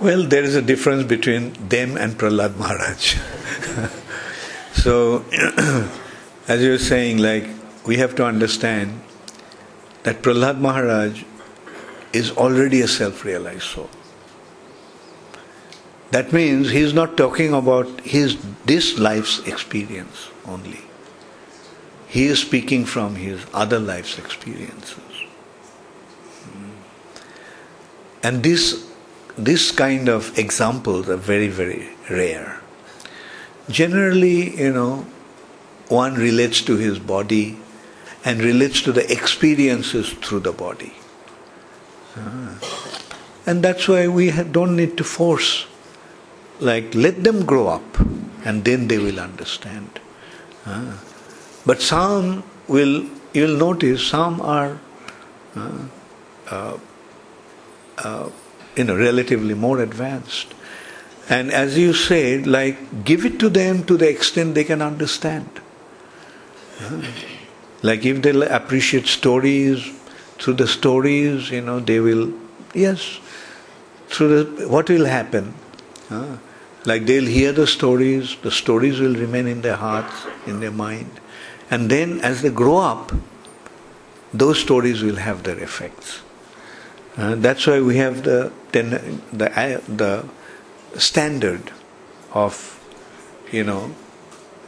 Well, 0.00 0.22
there 0.24 0.44
is 0.44 0.54
a 0.54 0.62
difference 0.62 1.04
between 1.04 1.54
them 1.68 1.96
and 1.96 2.12
Prahlad 2.12 2.56
Maharaj. 2.56 3.16
so, 4.74 5.24
as 6.48 6.62
you're 6.62 6.78
saying, 6.78 7.18
like, 7.18 7.48
we 7.84 7.96
have 7.96 8.14
to 8.16 8.24
understand 8.24 9.00
that 10.04 10.22
Prahlad 10.22 10.60
Maharaj 10.60 11.24
is 12.12 12.30
already 12.32 12.80
a 12.80 12.88
self 12.88 13.24
realized 13.24 13.62
soul. 13.62 13.90
That 16.10 16.32
means 16.32 16.70
he 16.70 16.80
is 16.80 16.94
not 16.94 17.16
talking 17.16 17.52
about 17.52 18.00
his 18.00 18.38
this 18.64 18.98
life's 18.98 19.40
experience 19.46 20.28
only. 20.46 20.80
He 22.06 22.26
is 22.26 22.40
speaking 22.40 22.86
from 22.86 23.16
his 23.16 23.44
other 23.52 23.78
life's 23.78 24.18
experiences. 24.18 25.02
And 28.22 28.42
this 28.42 28.88
this 29.36 29.70
kind 29.70 30.08
of 30.08 30.36
examples 30.38 31.08
are 31.08 31.16
very, 31.16 31.48
very 31.48 31.90
rare. 32.10 32.60
Generally, 33.70 34.58
you 34.58 34.72
know, 34.72 35.06
one 35.88 36.14
relates 36.14 36.60
to 36.62 36.76
his 36.76 36.98
body 36.98 37.58
and 38.24 38.42
relates 38.42 38.82
to 38.82 38.92
the 38.92 39.10
experiences 39.12 40.12
through 40.12 40.40
the 40.40 40.52
body. 40.52 40.94
Ah. 42.16 42.58
And 43.46 43.62
that's 43.62 43.86
why 43.86 44.08
we 44.08 44.30
don't 44.30 44.76
need 44.76 44.96
to 44.98 45.04
force. 45.04 45.66
Like, 46.60 46.94
let 46.94 47.22
them 47.24 47.44
grow 47.44 47.68
up 47.68 47.98
and 48.44 48.64
then 48.64 48.88
they 48.88 48.98
will 48.98 49.20
understand. 49.20 50.00
Ah. 50.66 51.02
But 51.64 51.80
some 51.82 52.42
will, 52.66 53.04
you'll 53.32 53.56
notice, 53.56 54.06
some 54.06 54.40
are. 54.40 54.80
Uh, 55.54 55.78
uh, 56.50 56.78
uh, 57.98 58.30
you 58.76 58.84
know, 58.84 58.96
relatively 58.96 59.54
more 59.54 59.80
advanced. 59.80 60.54
And 61.28 61.50
as 61.52 61.76
you 61.76 61.92
said, 61.92 62.46
like, 62.46 63.04
give 63.04 63.26
it 63.26 63.38
to 63.40 63.48
them 63.48 63.84
to 63.84 63.96
the 63.96 64.08
extent 64.08 64.54
they 64.54 64.64
can 64.64 64.80
understand. 64.80 65.48
Like, 67.82 68.04
if 68.04 68.22
they 68.22 68.46
appreciate 68.46 69.06
stories, 69.06 69.90
through 70.38 70.54
the 70.54 70.68
stories, 70.68 71.50
you 71.50 71.60
know, 71.60 71.80
they 71.80 71.98
will 71.98 72.32
Yes. 72.74 73.20
Through 74.08 74.28
the, 74.28 74.68
what 74.68 74.88
will 74.88 75.04
happen? 75.04 75.54
Uh, 76.10 76.36
like 76.84 77.06
they'll 77.06 77.26
hear 77.26 77.52
the 77.52 77.66
stories, 77.66 78.36
the 78.42 78.50
stories 78.50 79.00
will 79.00 79.14
remain 79.14 79.46
in 79.46 79.62
their 79.62 79.76
hearts, 79.76 80.26
in 80.46 80.60
their 80.60 80.70
mind. 80.70 81.20
And 81.70 81.90
then 81.90 82.20
as 82.20 82.42
they 82.42 82.50
grow 82.50 82.78
up, 82.78 83.12
those 84.32 84.60
stories 84.60 85.02
will 85.02 85.16
have 85.16 85.42
their 85.42 85.58
effects. 85.58 86.20
Uh, 87.16 87.34
that's 87.34 87.66
why 87.66 87.80
we 87.80 87.96
have 87.96 88.22
the, 88.22 88.52
ten, 88.72 89.20
the, 89.32 89.50
uh, 89.58 89.80
the 89.88 90.28
standard 90.96 91.72
of, 92.32 92.78
you 93.50 93.64
know, 93.64 93.94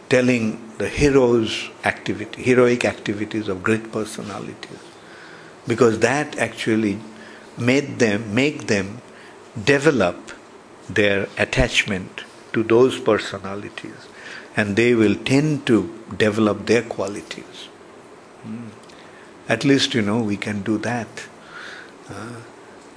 telling 0.08 0.60
the 0.78 0.88
heroes' 0.88 1.70
activity, 1.84 2.42
heroic 2.42 2.84
activities 2.84 3.48
of 3.48 3.62
great 3.62 3.92
personalities, 3.92 4.78
because 5.66 6.00
that 6.00 6.36
actually 6.38 6.98
made 7.56 7.98
them, 7.98 8.34
make 8.34 8.66
them 8.66 9.00
develop 9.64 10.32
their 10.94 11.28
attachment 11.38 12.24
to 12.52 12.62
those 12.62 12.98
personalities, 12.98 14.08
and 14.56 14.76
they 14.76 14.94
will 14.94 15.14
tend 15.14 15.66
to 15.66 16.04
develop 16.16 16.66
their 16.66 16.82
qualities. 16.82 17.68
Mm. 18.46 18.68
At 19.48 19.64
least, 19.64 19.94
you 19.94 20.02
know, 20.02 20.20
we 20.20 20.36
can 20.36 20.62
do 20.62 20.78
that. 20.78 21.08
Uh, 22.08 22.40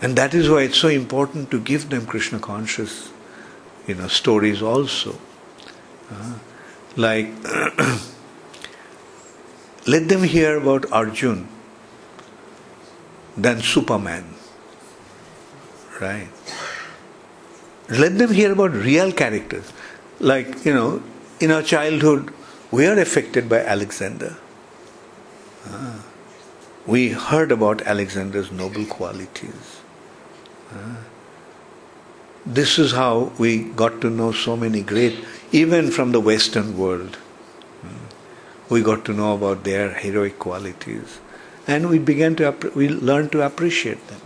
and 0.01 0.15
that 0.15 0.33
is 0.33 0.49
why 0.49 0.63
it's 0.63 0.77
so 0.77 0.87
important 0.87 1.51
to 1.51 1.59
give 1.59 1.89
them 1.89 2.05
Krishna 2.05 2.39
conscious, 2.39 3.11
you 3.87 3.95
know, 3.95 4.07
stories 4.07 4.61
also. 4.61 5.15
Uh, 6.11 6.33
like, 6.95 7.27
let 9.87 10.09
them 10.09 10.23
hear 10.23 10.57
about 10.57 10.91
Arjun, 10.91 11.47
then 13.37 13.61
Superman, 13.61 14.35
right? 15.99 16.27
Let 17.89 18.17
them 18.17 18.31
hear 18.31 18.51
about 18.51 18.71
real 18.71 19.11
characters. 19.11 19.71
Like, 20.19 20.65
you 20.65 20.73
know, 20.73 21.03
in 21.39 21.51
our 21.51 21.61
childhood, 21.61 22.33
we 22.71 22.85
are 22.87 22.97
affected 22.97 23.49
by 23.49 23.59
Alexander. 23.59 24.35
Uh, 25.65 25.99
we 26.85 27.09
heard 27.09 27.51
about 27.51 27.81
Alexander's 27.83 28.51
noble 28.51 28.85
qualities. 28.85 29.81
Uh, 30.71 30.95
this 32.45 32.77
is 32.79 32.91
how 32.91 33.31
we 33.37 33.63
got 33.81 34.01
to 34.01 34.09
know 34.09 34.31
so 34.31 34.57
many 34.57 34.81
great, 34.81 35.23
even 35.51 35.91
from 35.91 36.11
the 36.11 36.19
Western 36.19 36.77
world. 36.77 37.17
Uh, 37.83 37.89
we 38.69 38.81
got 38.81 39.05
to 39.05 39.13
know 39.13 39.33
about 39.35 39.63
their 39.63 39.93
heroic 39.93 40.39
qualities, 40.39 41.19
and 41.67 41.89
we 41.89 41.99
began 41.99 42.35
to 42.37 42.53
we 42.75 42.89
learned 42.89 43.31
to 43.33 43.41
appreciate 43.41 44.05
them. 44.07 44.19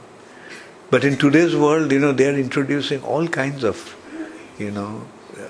But 0.89 1.03
in 1.03 1.17
today's 1.17 1.55
world, 1.55 1.91
you 1.91 1.99
know, 1.99 2.13
they 2.13 2.27
are 2.27 2.37
introducing 2.37 3.03
all 3.03 3.27
kinds 3.27 3.63
of, 3.63 3.95
you 4.57 4.71
know, 4.71 5.05
uh, 5.37 5.47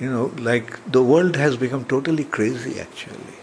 you 0.00 0.10
know, 0.10 0.32
like 0.38 0.90
the 0.90 1.02
world 1.02 1.36
has 1.36 1.56
become 1.56 1.84
totally 1.84 2.24
crazy 2.24 2.80
actually. 2.80 3.34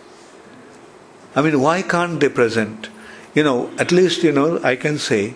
I 1.35 1.41
mean, 1.41 1.59
why 1.61 1.81
can't 1.81 2.19
they 2.19 2.29
present? 2.29 2.89
You 3.35 3.43
know, 3.43 3.71
at 3.77 3.91
least, 3.91 4.23
you 4.23 4.31
know, 4.31 4.59
I 4.63 4.75
can 4.75 4.97
say 4.97 5.35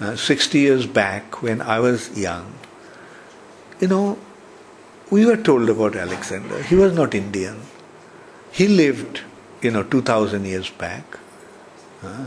uh, 0.00 0.14
60 0.14 0.58
years 0.58 0.86
back 0.86 1.42
when 1.42 1.62
I 1.62 1.80
was 1.80 2.16
young, 2.16 2.52
you 3.80 3.88
know, 3.88 4.18
we 5.10 5.24
were 5.24 5.36
told 5.36 5.70
about 5.70 5.96
Alexander. 5.96 6.62
He 6.62 6.74
was 6.74 6.92
not 6.94 7.14
Indian. 7.14 7.60
He 8.52 8.68
lived, 8.68 9.22
you 9.62 9.70
know, 9.70 9.82
2000 9.82 10.44
years 10.44 10.68
back. 10.70 11.18
Uh, 12.02 12.26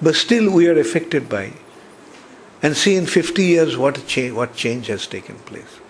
but 0.00 0.16
still 0.16 0.50
we 0.50 0.66
are 0.68 0.78
affected 0.78 1.28
by. 1.28 1.52
And 2.62 2.76
see 2.76 2.96
in 2.96 3.06
50 3.06 3.42
years 3.42 3.76
what, 3.76 4.06
change, 4.06 4.32
what 4.34 4.54
change 4.54 4.86
has 4.86 5.06
taken 5.06 5.36
place. 5.40 5.80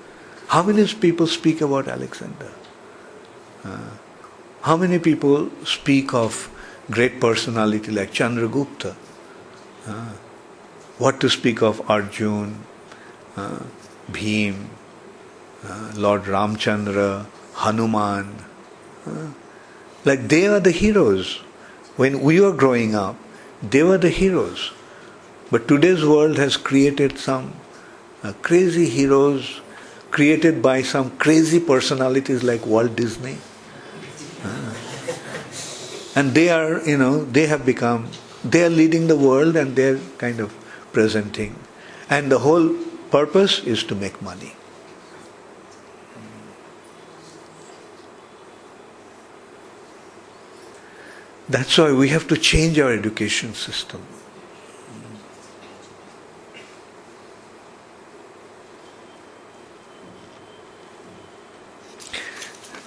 How 0.48 0.62
many 0.62 0.86
people 0.86 1.26
speak 1.26 1.60
about 1.60 1.86
Alexander? 1.86 2.50
Uh, 3.62 3.90
how 4.62 4.76
many 4.76 4.98
people 4.98 5.50
speak 5.64 6.14
of 6.14 6.50
great 6.90 7.20
personality 7.20 7.90
like 7.90 8.12
Chandragupta? 8.12 8.94
Uh, 9.86 10.12
what 10.98 11.20
to 11.20 11.28
speak 11.28 11.62
of 11.62 11.90
Arjun, 11.90 12.64
uh, 13.36 13.60
Bhim, 14.10 14.66
uh, 15.64 15.92
Lord 15.94 16.22
Ramchandra, 16.22 17.26
Hanuman? 17.54 18.44
Uh, 19.06 19.28
like 20.04 20.28
they 20.28 20.46
are 20.46 20.60
the 20.60 20.70
heroes. 20.70 21.38
When 21.96 22.20
we 22.20 22.40
were 22.40 22.52
growing 22.52 22.94
up, 22.94 23.16
they 23.62 23.82
were 23.82 23.98
the 23.98 24.10
heroes. 24.10 24.72
But 25.53 25.68
today's 25.68 26.03
world 26.03 26.38
has 26.38 26.57
created 26.57 27.18
some 27.18 27.53
uh, 28.22 28.32
crazy 28.40 28.88
heroes 28.88 29.61
created 30.11 30.62
by 30.62 30.80
some 30.80 31.11
crazy 31.18 31.61
personalities 31.61 32.42
like 32.42 32.64
Walt 32.64 32.96
Disney. 32.96 33.36
And 36.16 36.32
they 36.32 36.48
are, 36.48 36.80
you 36.86 36.96
know, 36.96 37.24
they 37.26 37.46
have 37.48 37.66
become, 37.66 38.09
they 38.42 38.64
are 38.64 38.70
leading 38.70 39.09
the 39.09 39.16
world 39.16 39.55
and 39.57 39.76
they're 39.76 40.00
kind 40.16 40.40
of 40.40 40.55
presenting. 40.92 41.55
And 42.09 42.32
the 42.32 42.38
whole 42.38 42.74
purpose 43.11 43.59
is 43.61 43.84
to 43.84 43.94
make 43.94 44.22
money. 44.22 44.55
That's 51.46 51.76
why 51.76 51.92
we 51.92 52.09
have 52.09 52.26
to 52.28 52.38
change 52.38 52.78
our 52.78 52.90
education 52.90 53.53
system. 53.53 54.00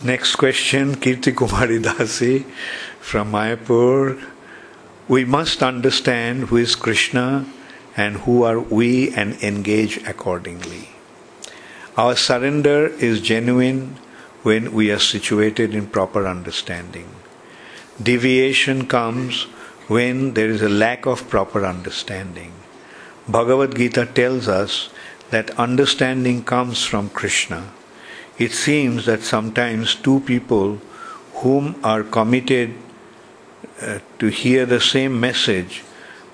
Next 0.06 0.36
question, 0.36 0.93
Kirti 0.93 1.34
Kumari 1.34 1.82
Dasi 1.82 2.45
from 2.99 3.32
Mayapur. 3.32 4.22
We 5.08 5.26
must 5.26 5.64
understand 5.64 6.49
who 6.49 6.58
is 6.58 6.76
Krishna 6.76 7.47
and 7.97 8.18
who 8.18 8.43
are 8.43 8.60
we 8.60 9.12
and 9.16 9.34
engage 9.41 9.97
accordingly. 10.06 10.89
Our 11.97 12.16
surrender 12.16 12.86
is 12.86 13.20
genuine 13.20 13.97
when 14.43 14.74
we 14.74 14.91
are 14.91 14.99
situated 14.99 15.74
in 15.74 15.88
proper 15.88 16.28
understanding. 16.28 17.10
Deviation 17.99 18.86
comes 18.86 19.45
when 19.88 20.36
there 20.36 20.51
is 20.51 20.62
a 20.62 20.70
lack 20.70 21.08
of 21.08 21.28
proper 21.32 21.66
understanding. 21.66 22.53
Bhagavad 23.28 23.76
Gita 23.76 24.06
tells 24.06 24.47
us 24.47 24.89
that 25.32 25.49
understanding 25.58 26.43
comes 26.43 26.84
from 26.86 27.10
Krishna 27.10 27.72
it 28.38 28.51
seems 28.51 29.05
that 29.05 29.23
sometimes 29.23 29.95
two 29.95 30.19
people 30.21 30.79
whom 31.36 31.75
are 31.83 32.03
committed 32.03 32.73
uh, 33.81 33.99
to 34.19 34.27
hear 34.27 34.65
the 34.65 34.79
same 34.81 35.19
message, 35.19 35.83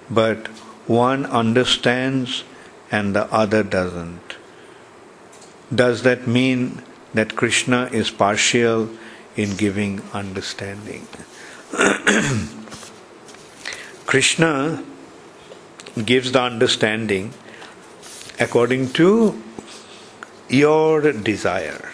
but 0.09 0.47
one 0.87 1.25
understands 1.25 2.43
and 2.91 3.15
the 3.15 3.31
other 3.33 3.63
doesn't. 3.63 4.35
Does 5.73 6.03
that 6.03 6.27
mean 6.27 6.81
that 7.13 7.35
Krishna 7.35 7.89
is 7.91 8.11
partial 8.11 8.89
in 9.35 9.55
giving 9.55 10.01
understanding? 10.13 11.07
Krishna 14.05 14.83
gives 16.05 16.31
the 16.33 16.41
understanding 16.41 17.33
according 18.39 18.91
to 18.93 19.41
your 20.51 21.11
desire. 21.13 21.89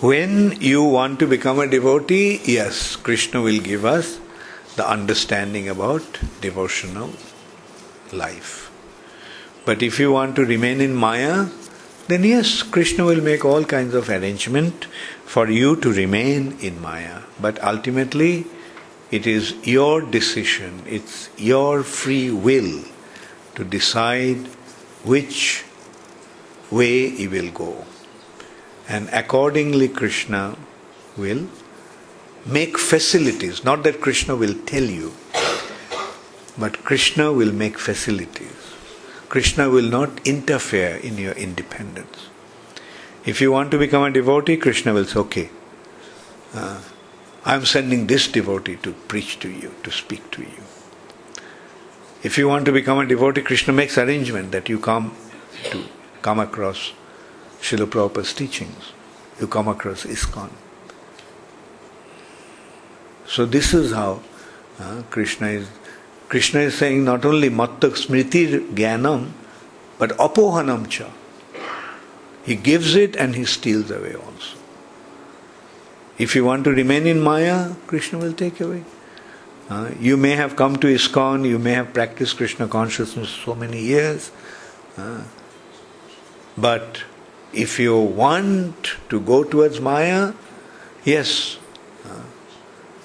When 0.00 0.60
you 0.60 0.82
want 0.84 1.18
to 1.18 1.26
become 1.26 1.58
a 1.58 1.66
devotee, 1.66 2.40
yes, 2.44 2.96
Krishna 2.96 3.40
will 3.42 3.60
give 3.60 3.84
us 3.84 4.20
the 4.76 4.88
understanding 4.88 5.68
about 5.68 6.20
devotional 6.40 7.10
life. 8.12 8.70
But 9.64 9.82
if 9.82 9.98
you 9.98 10.12
want 10.12 10.36
to 10.36 10.44
remain 10.44 10.80
in 10.80 10.94
Maya, 10.94 11.46
then 12.06 12.24
yes, 12.24 12.62
Krishna 12.62 13.04
will 13.04 13.20
make 13.20 13.44
all 13.44 13.64
kinds 13.64 13.92
of 13.92 14.08
arrangement 14.08 14.86
for 15.26 15.50
you 15.50 15.76
to 15.76 15.92
remain 15.92 16.56
in 16.60 16.80
Maya. 16.80 17.22
But 17.40 17.62
ultimately, 17.62 18.46
it 19.10 19.26
is 19.26 19.54
your 19.66 20.00
decision, 20.00 20.82
it's 20.86 21.28
your 21.36 21.82
free 21.82 22.30
will 22.30 22.84
to 23.56 23.64
decide 23.64 24.46
which 25.04 25.64
way 26.70 27.10
he 27.10 27.28
will 27.28 27.50
go. 27.50 27.84
And 28.88 29.08
accordingly, 29.12 29.88
Krishna 29.88 30.56
will 31.16 31.46
make 32.46 32.78
facilities. 32.78 33.64
Not 33.64 33.82
that 33.84 34.00
Krishna 34.00 34.36
will 34.36 34.54
tell 34.66 34.84
you, 34.84 35.12
but 36.56 36.84
Krishna 36.84 37.32
will 37.32 37.52
make 37.52 37.78
facilities. 37.78 38.74
Krishna 39.28 39.68
will 39.68 39.88
not 39.88 40.26
interfere 40.26 40.96
in 40.96 41.18
your 41.18 41.32
independence. 41.32 42.28
If 43.26 43.42
you 43.42 43.52
want 43.52 43.70
to 43.72 43.78
become 43.78 44.04
a 44.04 44.10
devotee, 44.10 44.56
Krishna 44.56 44.94
will 44.94 45.04
say, 45.04 45.18
okay, 45.20 45.50
uh, 46.54 46.80
I'm 47.44 47.66
sending 47.66 48.06
this 48.06 48.26
devotee 48.26 48.76
to 48.76 48.92
preach 48.92 49.38
to 49.40 49.50
you, 49.50 49.74
to 49.82 49.90
speak 49.90 50.30
to 50.30 50.42
you. 50.42 50.62
If 52.22 52.38
you 52.38 52.48
want 52.48 52.64
to 52.66 52.72
become 52.72 52.98
a 52.98 53.06
devotee, 53.06 53.42
Krishna 53.42 53.72
makes 53.74 53.98
arrangement 53.98 54.50
that 54.52 54.68
you 54.68 54.78
come 54.78 55.14
to 55.70 55.84
come 56.22 56.40
across 56.40 56.92
Srila 57.60 57.86
Prabhupada's 57.86 58.32
teachings. 58.32 58.92
You 59.40 59.46
come 59.46 59.68
across 59.68 60.04
ISKCON. 60.04 60.50
So 63.26 63.44
this 63.44 63.74
is 63.74 63.92
how 63.92 64.20
uh, 64.80 65.02
Krishna 65.10 65.48
is. 65.48 65.68
Krishna 66.28 66.60
is 66.60 66.76
saying 66.76 67.04
not 67.04 67.24
only 67.24 67.48
matta 67.48 67.88
smriti 67.88 68.74
jnanam, 68.74 69.30
but 69.98 70.10
apohanam 70.18 70.88
cha. 70.88 71.10
He 72.44 72.54
gives 72.54 72.94
it 72.94 73.16
and 73.16 73.34
he 73.34 73.44
steals 73.44 73.90
away 73.90 74.14
also. 74.14 74.56
If 76.18 76.34
you 76.34 76.44
want 76.44 76.64
to 76.64 76.70
remain 76.72 77.06
in 77.06 77.20
Maya, 77.20 77.74
Krishna 77.86 78.18
will 78.18 78.32
take 78.32 78.60
away. 78.60 78.84
Uh, 79.70 79.90
you 80.00 80.16
may 80.16 80.30
have 80.30 80.56
come 80.56 80.76
to 80.76 80.86
ISKCON, 80.86 81.46
you 81.46 81.58
may 81.58 81.72
have 81.72 81.92
practiced 81.92 82.38
Krishna 82.38 82.66
consciousness 82.66 83.28
so 83.28 83.54
many 83.54 83.80
years, 83.80 84.30
uh, 84.96 85.20
but 86.60 87.02
if 87.52 87.78
you 87.78 87.98
want 87.98 88.96
to 89.08 89.20
go 89.20 89.44
towards 89.44 89.80
Maya, 89.80 90.32
yes, 91.04 91.58
uh, 92.04 92.22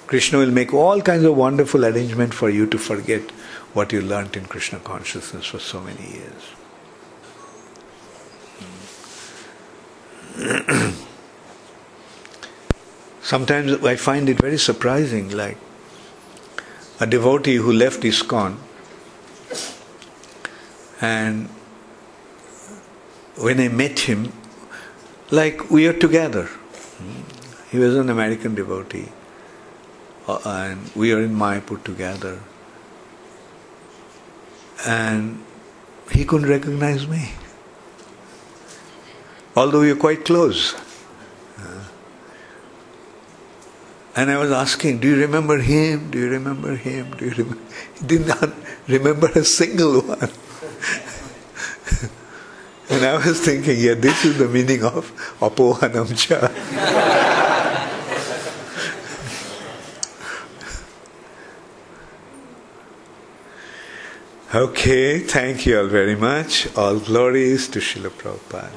Krishna 0.06 0.38
will 0.38 0.50
make 0.50 0.74
all 0.74 1.00
kinds 1.00 1.24
of 1.24 1.36
wonderful 1.36 1.84
arrangement 1.84 2.34
for 2.34 2.50
you 2.50 2.66
to 2.66 2.78
forget 2.78 3.30
what 3.72 3.92
you 3.92 4.00
learnt 4.00 4.36
in 4.36 4.44
Krishna 4.46 4.78
consciousness 4.80 5.46
for 5.46 5.58
so 5.58 5.80
many 5.80 6.20
years. 6.20 6.42
Sometimes 13.22 13.84
I 13.84 13.96
find 13.96 14.28
it 14.28 14.40
very 14.40 14.58
surprising, 14.58 15.30
like 15.30 15.56
a 17.00 17.06
devotee 17.06 17.56
who 17.56 17.72
left 17.72 18.02
ISKCON 18.02 18.56
and 21.00 21.48
when 23.36 23.60
I 23.60 23.68
met 23.68 24.00
him, 24.00 24.32
like 25.30 25.70
we 25.70 25.86
are 25.86 25.98
together. 25.98 26.48
He 27.70 27.78
was 27.78 27.96
an 27.96 28.08
American 28.08 28.54
devotee 28.54 29.08
uh, 30.26 30.38
and 30.44 30.90
we 30.94 31.12
are 31.12 31.20
in 31.20 31.34
Mayapur 31.34 31.82
together. 31.84 32.40
And 34.86 35.42
he 36.12 36.24
couldn't 36.24 36.48
recognize 36.48 37.06
me. 37.08 37.32
Although 39.56 39.80
we 39.80 39.90
are 39.90 39.96
quite 39.96 40.24
close. 40.24 40.74
Uh, 41.58 41.84
and 44.16 44.30
I 44.30 44.38
was 44.38 44.50
asking, 44.50 44.98
Do 44.98 45.08
you 45.08 45.16
remember 45.16 45.58
him? 45.58 46.10
Do 46.10 46.18
you 46.18 46.28
remember 46.28 46.76
him? 46.76 47.12
Do 47.12 47.26
you 47.26 47.32
remember? 47.32 47.62
He 47.98 48.06
did 48.06 48.26
not 48.26 48.52
remember 48.88 49.28
a 49.28 49.44
single 49.44 50.00
one. 50.00 50.30
And 52.90 53.04
I 53.04 53.16
was 53.16 53.40
thinking, 53.40 53.78
yeah, 53.78 53.94
this 53.94 54.24
is 54.24 54.36
the 54.36 54.48
meaning 54.48 54.84
of 54.84 55.10
apohanamcha. 55.40 56.50
okay, 64.54 65.20
thank 65.20 65.64
you 65.64 65.78
all 65.80 65.86
very 65.86 66.14
much. 66.14 66.68
All 66.76 66.98
glories 66.98 67.68
to 67.68 67.78
Srila 67.78 68.10
Prabhupada. 68.10 68.70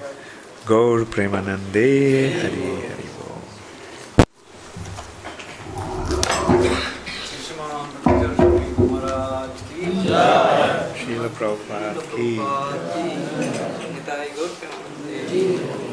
Gaur 0.65 1.03
Premanande 1.05 2.31
Hari 2.41 2.81
Hari. 2.87 3.07
Srila 10.97 11.29
Prabhupada 11.29 12.01
ki. 12.11 13.86
Thank 15.37 15.81
you. 15.81 15.86